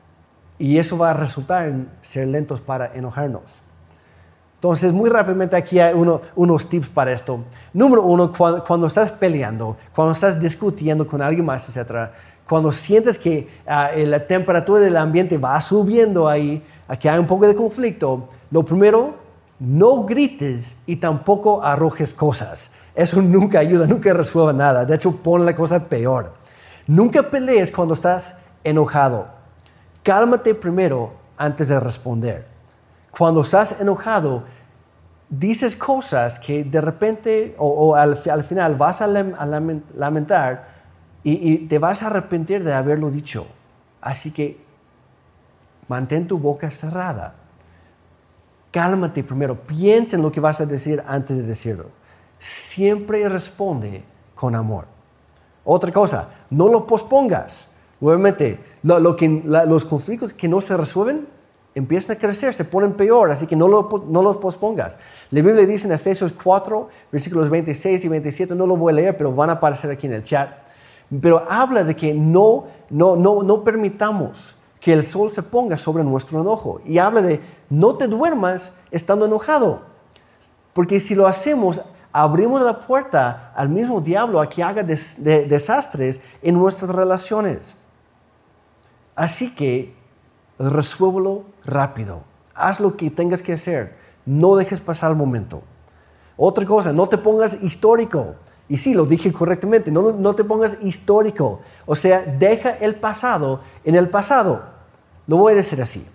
y 0.58 0.78
eso 0.78 0.98
va 0.98 1.12
a 1.12 1.14
resultar 1.14 1.66
en 1.66 1.90
ser 2.02 2.28
lentos 2.28 2.60
para 2.60 2.94
enojarnos. 2.94 3.62
Entonces, 4.60 4.92
muy 4.92 5.08
rápidamente 5.08 5.56
aquí 5.56 5.80
hay 5.80 5.94
unos 5.94 6.68
tips 6.68 6.90
para 6.90 7.12
esto. 7.12 7.42
Número 7.72 8.02
uno, 8.02 8.30
cuando, 8.30 8.86
estás 8.86 9.10
peleando, 9.10 9.78
cuando 9.94 10.12
estás 10.12 10.38
discutiendo 10.38 11.06
con 11.06 11.22
alguien 11.22 11.46
más, 11.46 11.74
etc., 11.74 12.10
cuando 12.50 12.70
sientes 12.72 13.16
que 13.18 13.48
ah, 13.66 13.92
la 13.96 14.26
temperatura 14.26 14.82
del 14.82 14.96
ambiente 14.98 15.38
va 15.38 15.58
subiendo 15.60 16.28
ahí, 16.28 16.62
que 17.00 17.08
hay 17.08 17.18
un 17.18 17.26
poco 17.26 17.46
de 17.46 17.54
conflicto, 17.54 18.28
lo 18.50 18.64
primero, 18.64 19.14
no 19.58 20.04
grites 20.04 20.76
y 20.84 20.96
tampoco 20.96 21.62
arrojes 21.62 22.12
cosas. 22.12 22.72
Eso 22.94 23.22
nunca 23.22 23.60
ayuda, 23.60 23.86
nunca 23.86 24.12
resuelve 24.12 24.52
nada. 24.52 24.84
De 24.84 24.94
hecho, 24.94 25.12
pone 25.12 25.44
la 25.44 25.54
cosa 25.54 25.88
peor. 25.88 26.34
Nunca 26.86 27.22
pelees 27.22 27.70
cuando 27.70 27.94
estás 27.94 28.40
enojado. 28.64 29.28
Cálmate 30.02 30.54
primero 30.54 31.12
antes 31.38 31.68
de 31.68 31.80
responder 31.80 32.50
cuando 33.10 33.42
estás 33.42 33.80
enojado, 33.80 34.44
dices 35.28 35.76
cosas 35.76 36.38
que 36.38 36.64
de 36.64 36.80
repente 36.80 37.54
o, 37.58 37.94
al, 37.94 38.16
final 38.16 38.74
vas 38.76 39.02
a, 39.02 39.06
lamentar 39.06 40.69
y, 41.22 41.66
te 41.66 41.78
vas 41.78 42.02
a 42.02 42.06
arrepentir 42.06 42.64
de 42.64 42.72
haberlo 42.72 43.10
dicho. 43.10 43.46
Así 44.00 44.30
que 44.30 44.58
mantén 45.88 46.26
tu 46.26 46.38
boca 46.38 46.70
cerrada. 46.70 47.34
Cálmate 48.70 49.24
primero, 49.24 49.60
piensa 49.60 50.16
en 50.16 50.22
lo 50.22 50.30
que 50.30 50.40
vas 50.40 50.60
a 50.60 50.66
decir 50.66 51.02
antes 51.06 51.36
de 51.36 51.42
decirlo. 51.42 51.90
Siempre 52.38 53.28
responde 53.28 54.04
con 54.34 54.54
amor. 54.54 54.86
Otra 55.64 55.92
cosa, 55.92 56.28
no 56.48 56.68
lo 56.68 56.86
pospongas. 56.86 57.68
Nuevamente, 58.00 58.58
los 58.82 59.84
conflictos 59.84 60.32
que 60.32 60.48
no 60.48 60.60
se 60.60 60.76
resuelven, 60.76 61.26
empiezan 61.74 62.16
a 62.16 62.18
crecer, 62.18 62.54
se 62.54 62.64
ponen 62.64 62.94
peor, 62.94 63.30
así 63.30 63.46
que 63.46 63.56
no, 63.56 63.68
no 63.68 64.22
los 64.22 64.36
pospongas. 64.38 64.96
La 65.30 65.42
Biblia 65.42 65.66
dice 65.66 65.86
en 65.86 65.92
Efesios 65.92 66.32
4, 66.32 66.88
versículos 67.12 67.50
26 67.50 68.04
y 68.04 68.08
27, 68.08 68.54
no 68.54 68.66
lo 68.66 68.76
voy 68.76 68.92
a 68.92 68.96
leer, 68.96 69.16
pero 69.16 69.32
van 69.34 69.50
a 69.50 69.54
aparecer 69.54 69.90
aquí 69.90 70.06
en 70.06 70.14
el 70.14 70.22
chat, 70.22 70.50
pero 71.20 71.44
habla 71.50 71.82
de 71.84 71.96
que 71.96 72.14
no, 72.14 72.66
no, 72.88 73.16
no, 73.16 73.42
no 73.42 73.64
permitamos 73.64 74.54
que 74.80 74.92
el 74.92 75.04
sol 75.04 75.30
se 75.30 75.42
ponga 75.42 75.76
sobre 75.76 76.04
nuestro 76.04 76.40
enojo. 76.40 76.80
Y 76.84 76.98
habla 76.98 77.22
de 77.22 77.40
no 77.68 77.94
te 77.94 78.06
duermas 78.06 78.72
estando 78.90 79.26
enojado, 79.26 79.82
porque 80.72 81.00
si 81.00 81.14
lo 81.14 81.26
hacemos, 81.26 81.82
abrimos 82.12 82.62
la 82.62 82.86
puerta 82.86 83.52
al 83.54 83.68
mismo 83.68 84.00
diablo 84.00 84.40
a 84.40 84.48
que 84.48 84.62
haga 84.62 84.82
desastres 84.82 86.20
en 86.42 86.54
nuestras 86.54 86.90
relaciones. 86.90 87.76
Así 89.14 89.54
que 89.54 89.94
resuélvelo 90.58 91.44
rápido. 91.64 92.22
Haz 92.54 92.80
lo 92.80 92.96
que 92.96 93.10
tengas 93.10 93.42
que 93.42 93.52
hacer. 93.52 93.96
No 94.24 94.56
dejes 94.56 94.80
pasar 94.80 95.10
el 95.10 95.16
momento. 95.16 95.62
Otra 96.36 96.64
cosa, 96.64 96.92
no 96.92 97.06
te 97.06 97.18
pongas 97.18 97.62
histórico. 97.62 98.34
Y 98.70 98.76
sí, 98.76 98.94
lo 98.94 99.04
dije 99.04 99.32
correctamente, 99.32 99.90
no, 99.90 100.12
no 100.12 100.32
te 100.36 100.44
pongas 100.44 100.76
histórico. 100.80 101.60
O 101.86 101.96
sea, 101.96 102.20
deja 102.20 102.70
el 102.70 102.94
pasado 102.94 103.62
en 103.82 103.96
el 103.96 104.08
pasado. 104.08 104.62
Lo 105.26 105.38
voy 105.38 105.54
a 105.54 105.56
decir 105.56 105.82
así. 105.82 106.06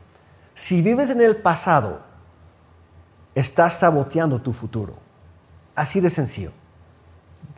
Si 0.53 0.81
vives 0.81 1.09
en 1.09 1.19
el 1.19 1.35
pasado, 1.35 1.99
estás 3.35 3.73
saboteando 3.73 4.41
tu 4.41 4.53
futuro. 4.53 4.95
Así 5.75 5.99
de 5.99 6.09
sencillo. 6.09 6.51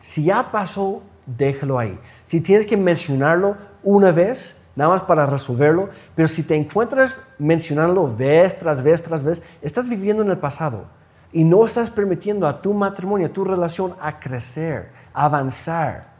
Si 0.00 0.24
ya 0.24 0.50
pasó, 0.50 1.00
déjalo 1.26 1.78
ahí. 1.78 1.96
Si 2.24 2.40
tienes 2.40 2.66
que 2.66 2.76
mencionarlo 2.76 3.56
una 3.84 4.10
vez, 4.10 4.62
nada 4.74 4.90
más 4.90 5.04
para 5.04 5.26
resolverlo, 5.26 5.90
pero 6.16 6.26
si 6.26 6.42
te 6.42 6.56
encuentras 6.56 7.22
mencionándolo 7.38 8.12
vez 8.12 8.58
tras 8.58 8.82
vez 8.82 9.00
tras 9.00 9.22
vez, 9.22 9.42
estás 9.62 9.88
viviendo 9.88 10.24
en 10.24 10.30
el 10.30 10.38
pasado 10.38 10.97
y 11.32 11.44
no 11.44 11.66
estás 11.66 11.90
permitiendo 11.90 12.46
a 12.46 12.62
tu 12.62 12.72
matrimonio, 12.72 13.26
a 13.26 13.32
tu 13.32 13.44
relación 13.44 13.94
a 14.00 14.18
crecer, 14.18 14.90
a 15.12 15.24
avanzar, 15.24 16.12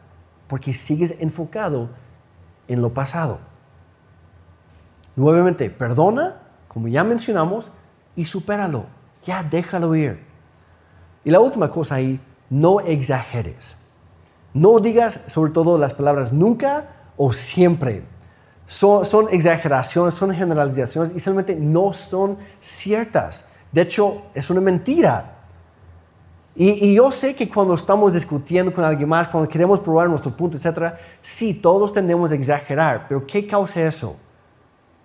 porque 0.47 0.73
sigues 0.73 1.15
enfocado 1.19 1.89
en 2.67 2.81
lo 2.81 2.93
pasado. 2.93 3.39
Nuevamente, 5.15 5.69
perdona, 5.69 6.41
como 6.67 6.87
ya 6.87 7.03
mencionamos, 7.03 7.71
y 8.15 8.25
supéralo. 8.25 8.85
Ya 9.25 9.43
déjalo 9.43 9.95
ir. 9.95 10.23
Y 11.23 11.31
la 11.31 11.39
última 11.39 11.69
cosa 11.69 11.95
ahí, 11.95 12.21
no 12.49 12.79
exageres. 12.79 13.77
No 14.53 14.79
digas 14.79 15.25
sobre 15.27 15.51
todo 15.51 15.77
las 15.77 15.93
palabras 15.93 16.31
nunca 16.31 16.87
o 17.17 17.33
siempre 17.33 18.03
son, 18.69 19.27
exageraciones, 19.31 20.13
son 20.13 20.31
generalizaciones 20.31 21.11
y 21.15 21.19
simplemente 21.19 21.55
no 21.55 21.91
son 21.91 22.37
ciertas. 22.59 23.45
De 23.71 23.81
hecho, 23.81 24.23
es 24.33 24.49
una 24.49 24.61
mentira. 24.61 25.35
Y, 26.55 26.93
yo 26.93 27.11
sé 27.11 27.35
que 27.35 27.47
cuando 27.47 27.73
estamos 27.73 28.11
discutiendo 28.11 28.73
con 28.73 28.83
alguien 28.83 29.07
más, 29.07 29.27
cuando 29.27 29.47
queremos 29.47 29.79
probar 29.79 30.09
nuestro 30.09 30.35
punto, 30.35 30.57
etc., 30.57 30.93
sí, 31.21 31.53
todos 31.53 31.93
tendemos 31.93 32.31
a 32.31 32.35
exagerar, 32.35 33.05
pero 33.07 33.25
¿qué 33.25 33.47
causa 33.47 33.81
eso? 33.81 34.17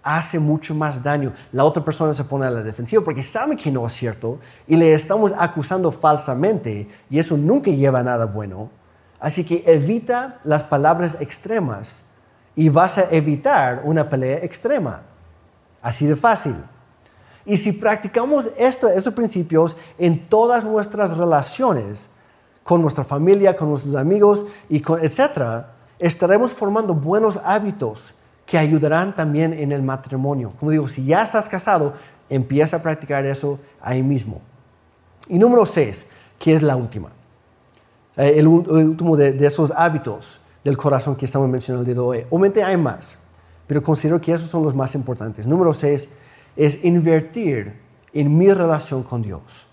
Hace 0.02 0.38
mucho 0.38 0.74
más 0.74 1.02
daño. 1.02 1.32
La 1.52 1.64
otra 1.64 1.84
persona 1.84 2.12
se 2.12 2.24
pone 2.24 2.46
a 2.46 2.50
la 2.50 2.62
defensiva 2.62 3.04
porque 3.04 3.22
sabe 3.22 3.56
que 3.56 3.70
no 3.70 3.86
es 3.86 3.92
cierto 3.92 4.38
y 4.66 4.76
le 4.76 4.92
estamos 4.92 5.32
acusando 5.38 5.92
falsamente 5.92 6.88
y 7.08 7.18
eso 7.18 7.36
nunca 7.36 7.70
lleva 7.70 8.00
a 8.00 8.02
nada 8.02 8.26
bueno. 8.26 8.70
Así 9.20 9.44
que 9.44 9.62
evita 9.66 10.40
las 10.44 10.64
palabras 10.64 11.18
extremas 11.20 12.02
y 12.56 12.68
vas 12.68 12.98
a 12.98 13.10
evitar 13.10 13.82
una 13.84 14.08
pelea 14.08 14.38
extrema. 14.38 15.02
Así 15.80 16.04
de 16.04 16.16
fácil. 16.16 16.56
Y 17.46 17.56
si 17.56 17.72
practicamos 17.72 18.50
esto, 18.56 18.88
estos 18.88 19.12
principios 19.14 19.76
en 19.98 20.28
todas 20.28 20.64
nuestras 20.64 21.16
relaciones, 21.16 22.08
con 22.62 22.80
nuestra 22.80 23.04
familia, 23.04 23.54
con 23.54 23.68
nuestros 23.68 23.94
amigos 23.94 24.46
y 24.68 24.80
con 24.80 25.04
etcétera, 25.04 25.74
estaremos 25.98 26.52
formando 26.52 26.94
buenos 26.94 27.38
hábitos 27.44 28.14
que 28.46 28.58
ayudarán 28.58 29.14
también 29.14 29.52
en 29.52 29.72
el 29.72 29.82
matrimonio. 29.82 30.52
Como 30.58 30.70
digo, 30.70 30.88
si 30.88 31.04
ya 31.04 31.22
estás 31.22 31.48
casado, 31.48 31.94
empieza 32.28 32.78
a 32.78 32.82
practicar 32.82 33.24
eso 33.26 33.58
ahí 33.80 34.02
mismo. 34.02 34.40
Y 35.28 35.38
número 35.38 35.66
seis, 35.66 36.06
que 36.38 36.54
es 36.54 36.62
la 36.62 36.76
última, 36.76 37.10
eh, 38.16 38.34
el, 38.36 38.46
último 38.46 39.16
de 39.16 39.46
esos 39.46 39.70
hábitos 39.70 40.40
del 40.64 40.76
corazón 40.76 41.14
que 41.14 41.26
estamos 41.26 41.48
mencionando 41.48 41.88
el 41.88 41.94
de 41.94 42.00
hoy. 42.00 42.26
Obviamente 42.30 42.64
hay 42.64 42.76
más, 42.76 43.16
pero 43.66 43.82
considero 43.82 44.20
que 44.20 44.32
esos 44.32 44.48
son 44.48 44.62
los 44.62 44.74
más 44.74 44.94
importantes. 44.94 45.46
Número 45.46 45.72
seis 45.74 46.08
es 46.56 46.84
invertir 46.84 47.80
en 48.12 48.36
mi 48.36 48.52
relación 48.52 49.02
con 49.02 49.22
Dios. 49.22 49.66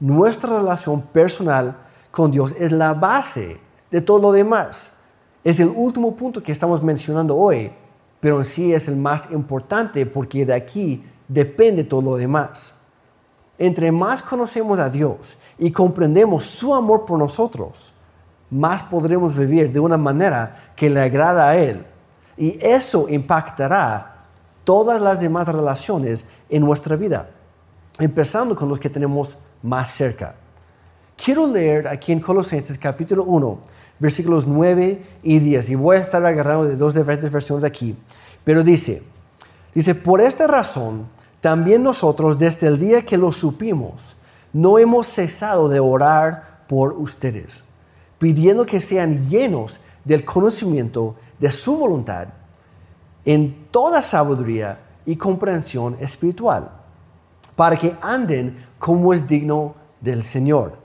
Nuestra 0.00 0.58
relación 0.58 1.02
personal 1.02 1.76
con 2.10 2.30
Dios 2.30 2.54
es 2.58 2.72
la 2.72 2.94
base 2.94 3.58
de 3.90 4.00
todo 4.00 4.18
lo 4.18 4.32
demás. 4.32 4.92
Es 5.42 5.60
el 5.60 5.68
último 5.68 6.14
punto 6.14 6.42
que 6.42 6.52
estamos 6.52 6.82
mencionando 6.82 7.36
hoy, 7.36 7.72
pero 8.20 8.38
en 8.38 8.44
sí 8.44 8.72
es 8.72 8.88
el 8.88 8.96
más 8.96 9.30
importante 9.30 10.04
porque 10.06 10.44
de 10.44 10.54
aquí 10.54 11.04
depende 11.26 11.84
todo 11.84 12.02
lo 12.02 12.16
demás. 12.16 12.74
Entre 13.58 13.90
más 13.90 14.22
conocemos 14.22 14.78
a 14.78 14.88
Dios 14.88 15.36
y 15.58 15.72
comprendemos 15.72 16.44
su 16.44 16.74
amor 16.74 17.04
por 17.04 17.18
nosotros, 17.18 17.92
más 18.50 18.82
podremos 18.82 19.36
vivir 19.36 19.72
de 19.72 19.80
una 19.80 19.96
manera 19.96 20.72
que 20.76 20.88
le 20.88 21.00
agrada 21.00 21.48
a 21.48 21.56
Él. 21.56 21.84
Y 22.36 22.58
eso 22.62 23.08
impactará 23.08 24.07
todas 24.68 25.00
las 25.00 25.18
demás 25.18 25.48
relaciones 25.48 26.26
en 26.50 26.62
nuestra 26.62 26.94
vida. 26.94 27.30
empezando 27.98 28.54
con 28.54 28.68
los 28.68 28.78
que 28.78 28.90
tenemos 28.90 29.38
más 29.62 29.90
cerca. 29.90 30.34
Quiero 31.16 31.46
leer 31.46 31.88
aquí 31.88 32.12
en 32.12 32.20
Colosenses 32.20 32.76
capítulo 32.76 33.24
1, 33.24 33.58
versículos 33.98 34.46
9 34.46 35.02
y 35.22 35.38
10, 35.38 35.70
y 35.70 35.74
voy 35.74 35.96
a 35.96 36.00
estar 36.00 36.24
agarrando 36.24 36.64
de 36.64 36.76
dos 36.76 36.92
diferentes 36.92 37.32
versiones 37.32 37.64
aquí, 37.64 37.96
pero 38.44 38.62
dice, 38.62 39.02
dice, 39.74 39.94
por 39.94 40.20
esta 40.20 40.46
razón, 40.46 41.08
también 41.40 41.82
nosotros 41.82 42.38
desde 42.38 42.66
el 42.66 42.78
día 42.78 43.00
que 43.00 43.16
lo 43.16 43.32
supimos, 43.32 44.16
no 44.52 44.78
hemos 44.78 45.06
cesado 45.06 45.70
de 45.70 45.80
orar 45.80 46.66
por 46.68 46.92
ustedes, 46.92 47.64
pidiendo 48.18 48.66
que 48.66 48.82
sean 48.82 49.28
llenos 49.30 49.80
del 50.04 50.26
conocimiento 50.26 51.16
de 51.40 51.50
su 51.52 51.78
voluntad 51.78 52.28
en 53.28 53.66
toda 53.70 54.00
sabiduría 54.00 54.80
y 55.04 55.16
comprensión 55.16 55.94
espiritual, 56.00 56.70
para 57.54 57.76
que 57.76 57.94
anden 58.00 58.56
como 58.78 59.12
es 59.12 59.28
digno 59.28 59.74
del 60.00 60.22
Señor. 60.22 60.78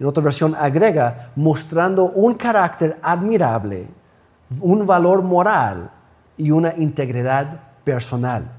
En 0.00 0.06
otra 0.06 0.24
versión 0.24 0.54
agrega, 0.54 1.32
mostrando 1.36 2.04
un 2.04 2.32
carácter 2.32 2.98
admirable, 3.02 3.88
un 4.62 4.86
valor 4.86 5.22
moral 5.22 5.90
y 6.38 6.50
una 6.50 6.74
integridad 6.78 7.60
personal. 7.84 8.50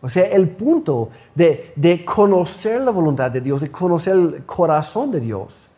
O 0.00 0.08
sea, 0.08 0.26
el 0.26 0.48
punto 0.50 1.10
de, 1.36 1.72
de, 1.76 2.04
conocer 2.04 2.80
la 2.80 2.90
voluntad 2.90 3.30
de 3.30 3.40
Dios, 3.40 3.60
de 3.60 3.70
conocer 3.70 4.14
el 4.14 4.44
corazón 4.44 5.12
de 5.12 5.20
Dios, 5.20 5.68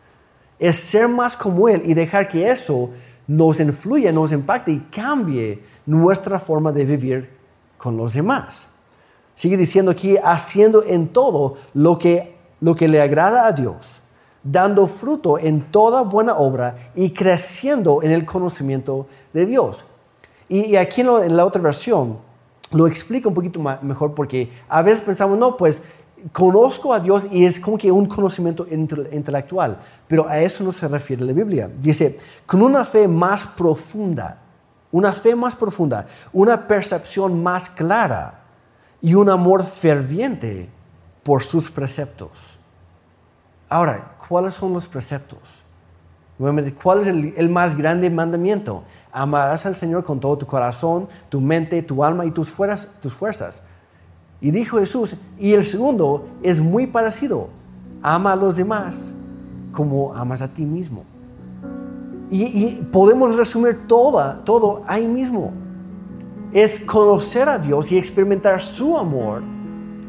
es 0.57 0.75
ser 0.75 1.07
más 1.07 1.37
como 1.37 1.69
Él 1.69 1.83
y 1.85 1.93
dejar 1.93 2.27
que 2.27 2.49
eso 2.49 2.89
nos 3.27 3.59
influya, 3.59 4.11
nos 4.11 4.31
impacte 4.31 4.71
y 4.71 4.79
cambie 4.89 5.63
nuestra 5.89 6.39
forma 6.39 6.71
de 6.71 6.85
vivir 6.85 7.29
con 7.77 7.97
los 7.97 8.13
demás. 8.13 8.69
Sigue 9.33 9.57
diciendo 9.57 9.89
aquí, 9.91 10.17
haciendo 10.23 10.83
en 10.83 11.07
todo 11.07 11.55
lo 11.73 11.97
que, 11.97 12.35
lo 12.59 12.75
que 12.75 12.87
le 12.87 13.01
agrada 13.01 13.47
a 13.47 13.51
Dios, 13.53 14.01
dando 14.43 14.85
fruto 14.85 15.39
en 15.39 15.71
toda 15.71 16.03
buena 16.03 16.35
obra 16.35 16.91
y 16.93 17.09
creciendo 17.09 18.03
en 18.03 18.11
el 18.11 18.23
conocimiento 18.23 19.07
de 19.33 19.47
Dios. 19.47 19.83
Y, 20.47 20.75
aquí 20.75 21.01
en, 21.01 21.35
la 21.35 21.45
otra 21.45 21.61
versión 21.61 22.19
lo 22.71 22.85
explica 22.85 23.27
un 23.27 23.33
poquito 23.33 23.59
mejor 23.81 24.13
porque 24.13 24.51
a 24.67 24.83
veces 24.83 25.01
pensamos, 25.01 25.39
no, 25.39 25.57
pues 25.57 25.81
conozco 26.31 26.93
a 26.93 26.99
Dios 26.99 27.25
y 27.31 27.45
es 27.45 27.59
como 27.59 27.79
que 27.79 27.91
un 27.91 28.05
conocimiento 28.05 28.67
intelectual, 28.69 29.79
pero 30.07 30.27
a 30.27 30.39
eso 30.39 30.63
no 30.63 30.71
se 30.71 30.87
refiere 30.87 31.25
la 31.25 31.33
Biblia. 31.33 31.67
Dice, 31.81 32.15
con 32.45 32.61
una 32.61 32.85
fe 32.85 33.07
más 33.07 33.47
profunda, 33.47 34.48
una 34.91 35.13
fe 35.13 35.35
más 35.35 35.55
profunda, 35.55 36.07
una 36.33 36.67
percepción 36.67 37.41
más 37.41 37.69
clara 37.69 38.41
y 39.01 39.13
un 39.13 39.29
amor 39.29 39.63
ferviente 39.63 40.69
por 41.23 41.43
sus 41.43 41.69
preceptos. 41.69 42.57
Ahora, 43.67 44.15
¿cuáles 44.27 44.55
son 44.55 44.73
los 44.73 44.87
preceptos? 44.87 45.63
¿Cuál 46.81 47.01
es 47.01 47.07
el, 47.07 47.49
más 47.49 47.77
grande 47.77 48.09
mandamiento? 48.09 48.83
Amarás 49.11 49.65
al 49.65 49.75
Señor 49.75 50.05
con 50.05 50.19
todo 50.19 50.37
tu 50.37 50.45
corazón, 50.45 51.09
tu 51.27 51.41
mente, 51.41 51.81
tu 51.83 52.03
alma 52.03 52.25
y 52.25 52.31
tus 52.31 52.49
fuerzas. 52.49 53.61
Y 54.41 54.51
dijo 54.51 54.79
Jesús, 54.79 55.15
y 55.37 55.53
el 55.53 55.65
segundo 55.65 56.29
es 56.41 56.61
muy 56.61 56.87
parecido, 56.87 57.49
ama 58.01 58.33
a 58.33 58.35
los 58.37 58.55
demás 58.55 59.11
como 59.73 60.15
amas 60.15 60.41
a 60.41 60.47
ti 60.47 60.63
mismo. 60.63 61.03
Y, 62.31 62.75
podemos 62.91 63.35
resumir 63.35 63.87
todo, 63.87 64.35
todo 64.43 64.83
ahí 64.87 65.07
mismo. 65.07 65.51
Es 66.51 66.79
conocer 66.79 67.49
a 67.49 67.57
Dios 67.57 67.91
y 67.91 67.97
experimentar 67.97 68.61
su 68.61 68.97
amor 68.97 69.43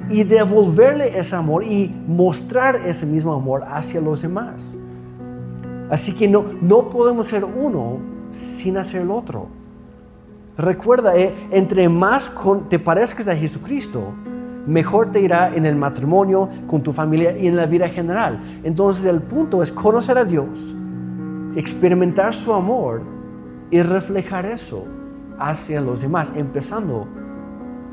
y 0.08 0.24
devolverle 0.24 1.18
ese 1.18 1.36
amor 1.36 1.64
y 1.64 1.88
mostrar 2.06 2.76
ese 2.76 3.06
mismo 3.06 3.32
amor 3.32 3.64
hacia 3.66 4.00
los 4.00 4.22
demás. 4.22 4.76
Así 5.88 6.14
que 6.14 6.28
no, 6.28 6.44
no 6.60 6.88
podemos 6.88 7.28
ser 7.28 7.44
uno 7.44 7.98
sin 8.32 8.76
hacer 8.76 9.02
el 9.02 9.10
otro. 9.10 9.48
Recuerda, 10.56 11.16
eh, 11.16 11.34
entre 11.50 11.88
más 11.88 12.30
te 12.68 12.78
parezcas 12.78 13.28
a 13.28 13.36
Jesucristo, 13.36 14.12
mejor 14.66 15.10
te 15.10 15.20
irá 15.20 15.54
en 15.54 15.64
el 15.64 15.76
matrimonio, 15.76 16.48
con 16.66 16.82
tu 16.82 16.92
familia 16.92 17.36
y 17.36 17.48
en 17.48 17.56
la 17.56 17.66
vida 17.66 17.88
general. 17.88 18.60
Entonces 18.62 19.06
el 19.06 19.20
punto 19.20 19.62
es 19.62 19.72
conocer 19.72 20.18
a 20.18 20.24
Dios, 20.24 20.74
experimentar 21.56 22.34
su 22.34 22.52
amor 22.52 23.02
y 23.70 23.82
reflejar 23.82 24.46
eso 24.46 24.84
hacia 25.38 25.80
los 25.80 26.02
demás, 26.02 26.32
empezando 26.36 27.08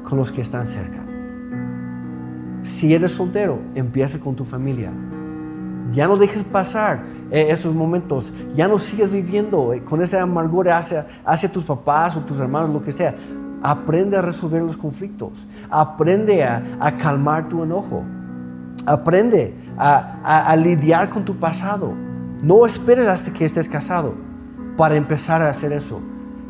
con 0.03 0.17
los 0.17 0.31
que 0.31 0.41
están 0.41 0.65
cerca. 0.65 1.05
Si 2.63 2.93
eres 2.93 3.13
soltero, 3.13 3.59
empieza 3.75 4.19
con 4.19 4.35
tu 4.35 4.43
familia. 4.43 4.91
Ya 5.91 6.07
no 6.07 6.17
dejes 6.17 6.43
pasar 6.43 7.01
eh, 7.31 7.47
esos 7.49 7.73
momentos. 7.73 8.33
Ya 8.55 8.67
no 8.67 8.79
sigues 8.79 9.11
viviendo 9.11 9.73
eh, 9.73 9.83
con 9.83 10.01
esa 10.01 10.21
amargura 10.21 10.77
hacia, 10.77 11.07
hacia 11.25 11.51
tus 11.51 11.63
papás 11.63 12.15
o 12.15 12.21
tus 12.21 12.39
hermanos, 12.39 12.71
lo 12.71 12.81
que 12.81 12.91
sea. 12.91 13.15
Aprende 13.61 14.17
a 14.17 14.21
resolver 14.21 14.61
los 14.61 14.77
conflictos. 14.77 15.47
Aprende 15.69 16.43
a, 16.43 16.97
calmar 16.97 17.49
tu 17.49 17.63
enojo. 17.63 18.03
Aprende 18.85 19.53
a, 19.77 20.55
lidiar 20.57 21.09
con 21.09 21.25
tu 21.25 21.35
pasado. 21.37 21.93
No 22.41 22.65
esperes 22.65 23.07
hasta 23.07 23.33
que 23.33 23.45
estés 23.45 23.67
casado 23.67 24.13
para 24.77 24.95
empezar 24.95 25.41
a 25.41 25.49
hacer 25.49 25.73
eso. 25.73 25.99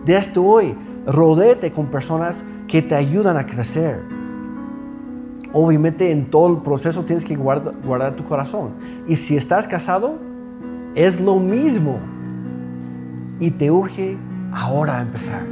Desde 0.06 0.39
hoy, 0.39 0.76
rodéate 1.06 1.71
con 1.71 1.88
personas 1.88 2.43
que 2.67 2.82
te 2.82 2.95
ayudan 2.95 3.38
a 3.38 3.45
crecer. 3.45 4.04
Obviamente 5.54 6.12
en 6.12 6.30
todo 6.30 6.54
el 6.54 6.62
proceso 6.62 7.04
tienes 7.04 7.23
que 7.23 7.38
guardar 7.38 8.15
tu 8.15 8.26
corazón. 8.26 8.71
Y 9.08 9.15
si 9.15 9.38
estás 9.38 9.67
casado, 9.67 10.19
es 10.93 11.21
lo 11.21 11.38
mismo. 11.38 12.00
Y 13.39 13.52
te 13.52 13.71
urge 13.71 14.17
ahora 14.52 15.00
a 15.00 15.02
empezar. 15.02 15.47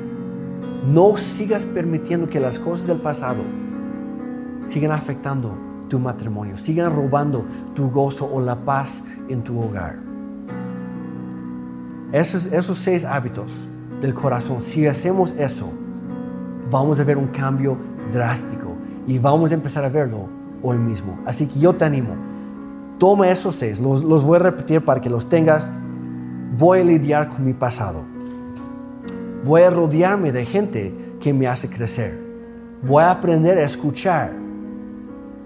No 0.86 1.16
sigas 1.16 1.66
permitiendo 1.66 2.30
que 2.30 2.42
las 2.42 2.60
cosas 2.60 2.88
del 2.88 2.98
pasado 2.98 3.42
sigan 4.62 4.92
afectando 4.92 5.58
tu 5.88 5.98
matrimonio, 6.00 6.58
sigan 6.58 6.94
robando 6.94 7.46
tu 7.74 7.90
gozo 7.90 8.30
o 8.32 8.42
la 8.42 8.66
paz 8.66 9.04
en 9.30 9.44
tu 9.44 9.60
hogar. 9.60 10.05
Esos, 12.16 12.46
esos 12.46 12.78
seis 12.78 13.04
hábitos 13.04 13.68
del 14.02 14.14
corazón, 14.14 14.62
si 14.62 14.88
hacemos 14.88 15.32
eso, 15.38 15.70
vamos 16.72 17.00
a 17.00 17.04
ver 17.04 17.18
un 17.18 17.28
cambio 17.28 17.78
drástico 18.12 18.76
y 19.06 19.20
vamos 19.20 19.52
a 19.52 19.56
empezar 19.56 19.84
a 19.84 19.90
verlo 19.90 20.30
hoy 20.62 20.78
mismo. 20.78 21.20
Así 21.26 21.46
que 21.48 21.60
yo 21.60 21.74
te 21.74 21.84
animo, 21.84 22.16
toma 22.98 23.28
esos 23.28 23.56
seis, 23.56 23.80
los, 23.80 24.02
los 24.04 24.24
voy 24.24 24.38
a 24.38 24.40
repetir 24.40 24.84
para 24.84 25.02
que 25.02 25.10
los 25.10 25.28
tengas. 25.28 25.70
Voy 26.58 26.80
a 26.80 26.84
lidiar 26.86 27.28
con 27.28 27.44
mi 27.44 27.54
pasado 27.54 28.16
Voy 29.46 29.62
a 29.62 29.70
rodearme 29.70 30.32
de 30.32 30.44
gente 30.44 30.92
que 31.20 31.32
me 31.32 31.46
hace 31.46 31.70
crecer. 31.70 32.20
Voy 32.82 33.04
a 33.04 33.12
aprender 33.12 33.60
a 33.60 33.62
escuchar. 33.62 34.32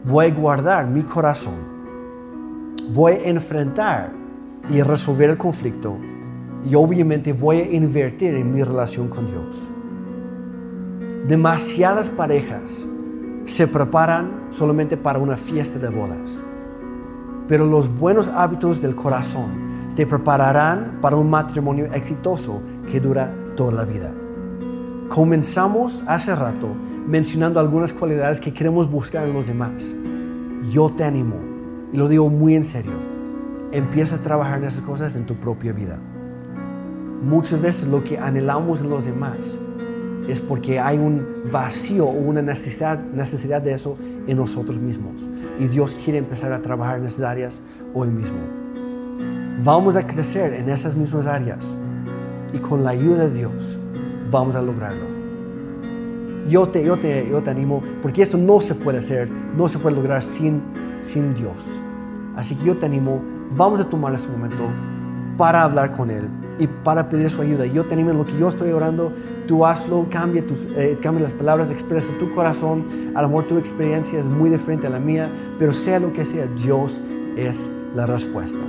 Voy 0.05 0.27
a 0.27 0.34
guardar 0.34 0.88
mi 0.88 1.01
corazón. 1.01 1.55
Voy 2.93 3.13
a 3.13 3.27
enfrentar 3.27 4.13
y 4.69 4.82
resolver 4.84 5.32
el 5.32 5.38
conflicto. 5.38 5.97
Y 6.67 6.76
obviamente 6.76 7.34
voy 7.34 7.58
a 7.58 7.72
invertir 7.72 8.36
en 8.36 8.54
mi 8.54 8.63
relación 8.63 9.08
con 9.08 9.28
Dios. 9.28 9.67
Demasiadas 11.28 12.10
parejas 12.10 12.88
se 13.45 13.67
preparan 13.67 14.48
solamente 14.50 14.98
para 14.98 15.19
una 15.19 15.36
fiesta 15.36 15.80
de 15.80 15.89
bodas. 15.89 16.41
Pero 17.48 17.65
los 17.65 17.98
buenos 17.98 18.30
hábitos 18.30 18.82
del 18.82 18.95
corazón 18.95 19.93
te 19.95 20.06
prepararán 20.06 21.00
para 21.02 21.15
un 21.15 21.30
matrimonio 21.30 21.86
exitoso 21.93 22.62
que 22.89 23.00
dura 23.00 23.34
toda 23.56 23.72
la 23.72 23.86
vida. 23.86 24.13
Comenzamos 25.10 26.04
hace 26.08 26.36
rato 26.36 26.69
mencionando 27.08 27.60
algunas 27.60 27.91
cualidades 27.91 28.39
que 28.39 28.54
queremos 28.54 28.89
buscar 28.89 29.28
en 29.28 29.34
los 29.34 29.48
demás. 29.48 29.93
Yo 30.69 30.91
te 30.91 31.04
animo, 31.04 31.38
y 31.91 31.98
lo 31.98 32.08
digo 32.08 32.30
muy 32.30 32.56
en 32.56 32.63
serio, 32.63 32.93
empieza 33.72 34.15
a 34.15 34.19
trabajar 34.19 34.60
en 34.60 34.65
esas 34.65 34.82
cosas 34.82 35.15
en 35.15 35.26
tu 35.26 35.36
propia 35.36 35.74
vida. 35.74 36.00
Muchas 37.21 37.62
veces 37.62 37.89
lo 37.89 38.01
que 38.01 38.17
anhelamos 38.17 38.79
en 38.79 38.89
los 38.89 39.03
demás 39.03 39.58
es 40.29 40.39
porque 40.39 40.79
hay 40.79 40.97
un 40.97 41.43
vacío 41.51 42.05
o 42.05 42.12
una 42.12 42.41
necesidad, 42.41 42.97
necesidad 43.13 43.62
de 43.62 43.73
eso 43.73 43.97
en 44.25 44.38
nosotros 44.38 44.77
mismos. 44.77 45.27
Y 45.60 45.67
Dios 45.67 45.97
quiere 46.01 46.19
empezar 46.19 46.53
a 46.53 46.62
trabajar 46.62 46.97
en 46.97 47.05
esas 47.05 47.25
áreas 47.25 47.62
hoy 47.93 48.10
mismo. 48.10 48.38
Vamos 49.63 49.97
a 49.97 50.08
crecer 50.08 50.53
en 50.53 50.69
esas 50.69 50.95
mismas 50.95 51.25
áreas 51.25 51.75
y 52.53 52.60
con 52.60 52.86
la 52.86 52.91
ayuda 52.91 53.27
de 53.27 53.34
Dios 53.34 53.75
vamos 54.32 54.55
a 54.55 54.62
lograrlo. 54.62 55.05
Yo 56.47 56.69
te, 56.69 56.86
yo 56.86 56.97
te, 56.97 57.27
yo 57.29 57.43
te 57.43 57.49
animo, 57.49 57.84
porque 58.01 58.21
esto 58.21 58.38
no 58.38 58.62
se 58.62 58.75
puede 58.75 58.99
hacer, 58.99 59.29
no 59.29 59.67
se 59.67 59.77
puede 59.77 59.97
lograr 59.97 60.23
sin, 60.23 60.62
sin 61.01 61.34
Dios. 61.34 61.79
Así 62.38 62.55
que 62.55 62.65
yo 62.65 62.77
te 62.77 62.86
animo, 62.86 63.21
vamos 63.51 63.82
a 63.82 63.89
tomar 63.89 64.15
este 64.15 64.32
momento 64.32 64.63
para 65.38 65.63
hablar 65.63 65.91
con 65.91 66.10
Él 66.10 66.29
y 66.60 66.67
para 66.67 67.10
pedir 67.10 67.30
su 67.32 67.41
ayuda. 67.41 67.65
Yo 67.65 67.86
te 67.86 67.95
lo 67.95 68.26
que 68.26 68.38
yo 68.38 68.50
estoy 68.50 68.72
orando, 68.72 69.13
tú 69.48 69.65
hazlo, 69.65 70.08
cambia, 70.12 70.45
tus, 70.45 70.65
eh, 70.76 70.98
cambia 71.02 71.24
las 71.24 71.34
palabras, 71.34 71.72
expresa 71.72 72.12
tu 72.19 72.30
corazón. 72.32 72.86
A 73.15 73.22
lo 73.22 73.30
mejor 73.30 73.48
tu 73.48 73.58
experiencia 73.58 74.19
es 74.19 74.28
muy 74.28 74.50
diferente 74.50 74.86
a 74.86 74.89
la 74.89 75.00
mía, 75.00 75.32
pero 75.58 75.74
sea 75.74 76.00
lo 76.00 76.12
que 76.13 76.26
sea, 76.26 76.45
Dios 76.48 77.00
es 77.38 77.69
la 77.95 78.06
respuesta. 78.06 78.60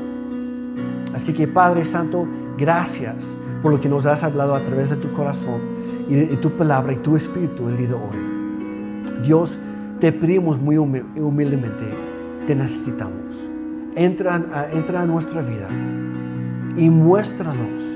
Así 1.12 1.33
que 1.33 1.48
Padre 1.48 1.85
Santo, 1.85 2.26
gracias 2.57 3.35
por 3.61 3.72
lo 3.72 3.81
que 3.81 3.88
nos 3.88 4.07
has 4.07 4.22
hablado 4.22 4.55
a 4.55 4.62
través 4.62 4.90
de 4.90 4.96
tu 4.96 5.12
corazón 5.12 5.61
y 6.09 6.14
de 6.14 6.37
tu 6.37 6.50
palabra 6.50 6.92
y 6.92 6.96
tu 6.96 7.16
espíritu 7.16 7.68
el 7.68 7.76
día 7.76 7.88
de 7.88 7.94
hoy. 7.94 9.20
Dios, 9.22 9.59
te 9.98 10.12
pedimos 10.12 10.59
muy 10.59 10.79
humildemente, 10.79 11.85
te 12.46 12.55
necesitamos. 12.55 13.46
Entra, 13.96 14.70
entra 14.72 15.03
a 15.03 15.07
nuestra 15.07 15.42
vida 15.42 15.68
y 16.80 16.88
muéstranos 16.88 17.94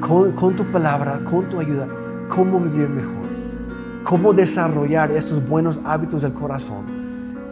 con, 0.00 0.54
tu 0.54 0.64
palabra, 0.70 1.20
con 1.24 1.48
tu 1.48 1.58
ayuda, 1.58 1.88
cómo 2.28 2.60
vivir 2.60 2.86
mejor, 2.90 3.26
cómo 4.04 4.34
desarrollar 4.34 5.10
estos 5.10 5.46
buenos 5.48 5.80
hábitos 5.84 6.20
del 6.20 6.34
corazón. 6.34 6.98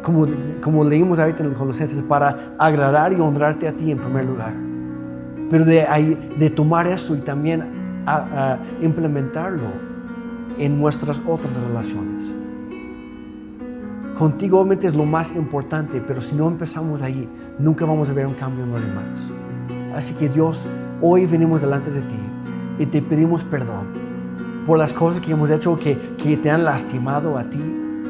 Como, 0.02 0.26
como 0.60 0.84
leímos 0.84 1.18
ahorita 1.18 1.42
en 1.42 1.50
el 1.50 1.56
Colosenses, 1.56 2.02
para 2.02 2.54
agradar 2.58 3.14
y 3.14 3.16
honrarte 3.16 3.66
a 3.66 3.72
ti 3.72 3.90
en 3.90 3.98
primer 3.98 4.26
lugar. 4.26 4.52
Pero 5.48 5.64
de, 5.64 5.86
de 6.38 6.50
tomar 6.50 6.86
eso 6.86 7.16
y 7.16 7.20
también 7.20 7.64
implementarlo 8.82 9.70
en 10.58 10.78
nuestras 10.78 11.20
otras 11.26 11.56
relaciones. 11.56 12.30
Contigo 14.14 14.60
obviamente 14.60 14.86
es 14.86 14.94
lo 14.94 15.06
más 15.06 15.34
importante, 15.34 16.02
pero 16.06 16.20
si 16.20 16.36
no 16.36 16.46
empezamos 16.46 17.00
ahí, 17.00 17.26
nunca 17.58 17.86
vamos 17.86 18.10
a 18.10 18.12
ver 18.12 18.26
un 18.26 18.34
cambio 18.34 18.64
en 18.64 18.70
lo 18.70 18.80
demás. 18.80 19.30
Así 19.96 20.12
que 20.12 20.28
Dios, 20.28 20.66
hoy 21.00 21.24
venimos 21.24 21.62
delante 21.62 21.90
de 21.90 22.02
ti 22.02 22.18
y 22.78 22.84
te 22.84 23.00
pedimos 23.00 23.42
perdón 23.42 23.86
por 24.66 24.78
las 24.78 24.92
cosas 24.92 25.22
que 25.22 25.32
hemos 25.32 25.48
hecho 25.48 25.78
que, 25.78 25.96
que 26.18 26.36
te 26.36 26.50
han 26.50 26.64
lastimado 26.64 27.38
a 27.38 27.48
ti 27.48 27.62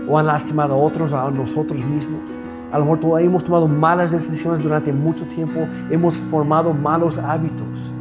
o 0.09 0.19
han 0.19 0.27
lastimado 0.27 0.75
a 0.75 0.79
otros 0.79 1.13
a 1.13 1.31
nosotros 1.31 1.85
mismos. 1.85 2.33
A 2.73 2.81
lo 2.81 2.87
mejor 2.87 3.21
hemos 3.21 3.45
tomado 3.45 3.69
malas 3.69 4.11
decisiones 4.11 4.61
durante 4.61 4.93
mucho 4.93 5.27
tiempo, 5.27 5.61
hemos 5.89 6.17
formado 6.17 6.75
malos 6.75 7.19
hábitos, 7.19 7.93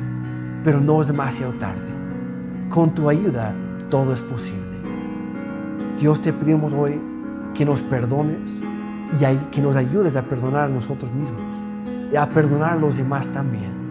pero 0.63 0.81
no 0.81 0.99
es 0.99 1.07
demasiado 1.07 1.53
tarde. 1.53 1.85
Con 2.69 2.89
tu 2.89 3.07
ayuda 3.07 3.53
todo 3.91 4.13
es 4.13 4.21
posible. 4.23 4.79
Dios 5.99 6.21
te 6.21 6.33
pedimos 6.33 6.73
hoy 6.73 6.99
que 7.53 7.65
nos 7.65 7.83
perdones 7.83 8.59
y 9.13 9.35
que 9.51 9.61
nos 9.61 9.75
ayudes 9.75 10.15
a 10.15 10.23
perdonar 10.23 10.63
a 10.63 10.69
nosotros 10.69 11.11
mismos 11.11 11.55
y 12.11 12.15
a 12.15 12.29
perdonar 12.29 12.73
a 12.73 12.75
los 12.75 12.97
demás 12.97 13.27
también. 13.29 13.85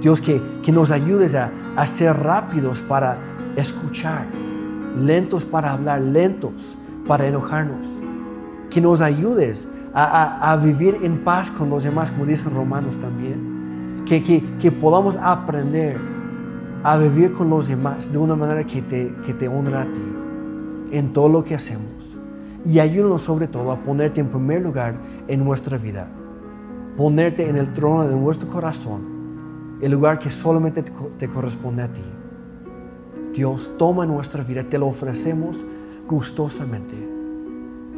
Dios, 0.00 0.20
que, 0.20 0.40
que 0.62 0.72
nos 0.72 0.90
ayudes 0.90 1.34
a, 1.34 1.50
a 1.74 1.86
ser 1.86 2.16
rápidos 2.16 2.80
para 2.80 3.18
escuchar, 3.56 4.26
lentos 4.96 5.44
para 5.44 5.72
hablar, 5.72 6.00
lentos 6.00 6.76
para 7.06 7.26
enojarnos. 7.26 7.98
Que 8.70 8.80
nos 8.80 9.00
ayudes 9.00 9.68
a, 9.94 10.52
a, 10.52 10.56
vivir 10.58 10.96
en 11.02 11.24
paz 11.24 11.50
con 11.50 11.70
los 11.70 11.84
demás, 11.84 12.10
como 12.10 12.26
dicen 12.26 12.54
Romanos 12.54 12.98
también. 12.98 14.02
Que, 14.04 14.22
que, 14.22 14.44
que, 14.60 14.70
podamos 14.70 15.16
aprender 15.16 15.98
a 16.82 16.96
vivir 16.98 17.32
con 17.32 17.50
los 17.50 17.68
demás 17.68 18.12
de 18.12 18.18
una 18.18 18.36
manera 18.36 18.64
que 18.64 18.82
te, 18.82 19.12
que 19.24 19.34
te 19.34 19.48
honra 19.48 19.82
a 19.82 19.86
ti 19.86 20.12
en 20.92 21.12
todo 21.12 21.28
lo 21.28 21.42
que 21.42 21.54
hacemos. 21.54 22.16
Y 22.64 22.78
ayúdanos 22.78 23.22
sobre 23.22 23.48
todo 23.48 23.72
a 23.72 23.78
ponerte 23.78 24.20
en 24.20 24.28
primer 24.28 24.62
lugar 24.62 24.94
en 25.26 25.44
nuestra 25.44 25.78
vida 25.78 26.08
ponerte 26.96 27.48
en 27.48 27.56
el 27.56 27.72
trono 27.72 28.08
de 28.08 28.14
nuestro 28.14 28.48
corazón, 28.48 29.78
el 29.80 29.92
lugar 29.92 30.18
que 30.18 30.30
solamente 30.30 30.82
te 30.82 31.28
corresponde 31.28 31.82
a 31.82 31.92
ti. 31.92 32.02
Dios, 33.34 33.72
toma 33.78 34.06
nuestra 34.06 34.42
vida, 34.42 34.64
te 34.64 34.78
lo 34.78 34.86
ofrecemos 34.86 35.64
gustosamente. 36.08 36.94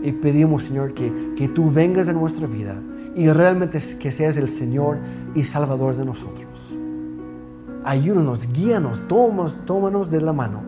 Y 0.02 0.12
pedimos, 0.12 0.64
Señor, 0.64 0.94
que, 0.94 1.34
que 1.37 1.48
tú 1.48 1.70
vengas 1.70 2.08
a 2.08 2.12
nuestra 2.12 2.46
vida 2.46 2.80
y 3.14 3.28
realmente 3.30 3.78
que 4.00 4.12
seas 4.12 4.37
el 4.37 4.48
Señor 4.48 4.98
y 5.34 5.42
Salvador 5.44 5.96
de 5.96 6.04
nosotros. 6.04 6.74
Ayúdanos, 7.84 8.52
guíanos, 8.52 9.06
tómanos, 9.08 9.58
tómanos 9.64 10.11
de 10.11 10.20
la 10.20 10.32
mano 10.32 10.62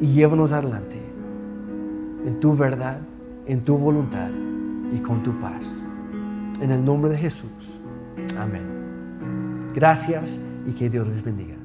y 0.00 0.06
llévanos 0.06 0.52
adelante 0.52 0.98
en 2.24 2.40
tu 2.40 2.56
verdad, 2.56 3.00
en 3.46 3.64
tu 3.64 3.76
voluntad 3.76 4.30
y 4.92 4.98
con 4.98 5.22
tu 5.22 5.38
paz. 5.38 5.80
En 6.60 6.70
el 6.70 6.84
nombre 6.84 7.10
de 7.12 7.18
Jesús. 7.18 7.76
Amén. 8.38 9.70
Gracias 9.74 10.38
y 10.66 10.72
que 10.72 10.88
Dios 10.88 11.06
les 11.06 11.22
bendiga. 11.22 11.57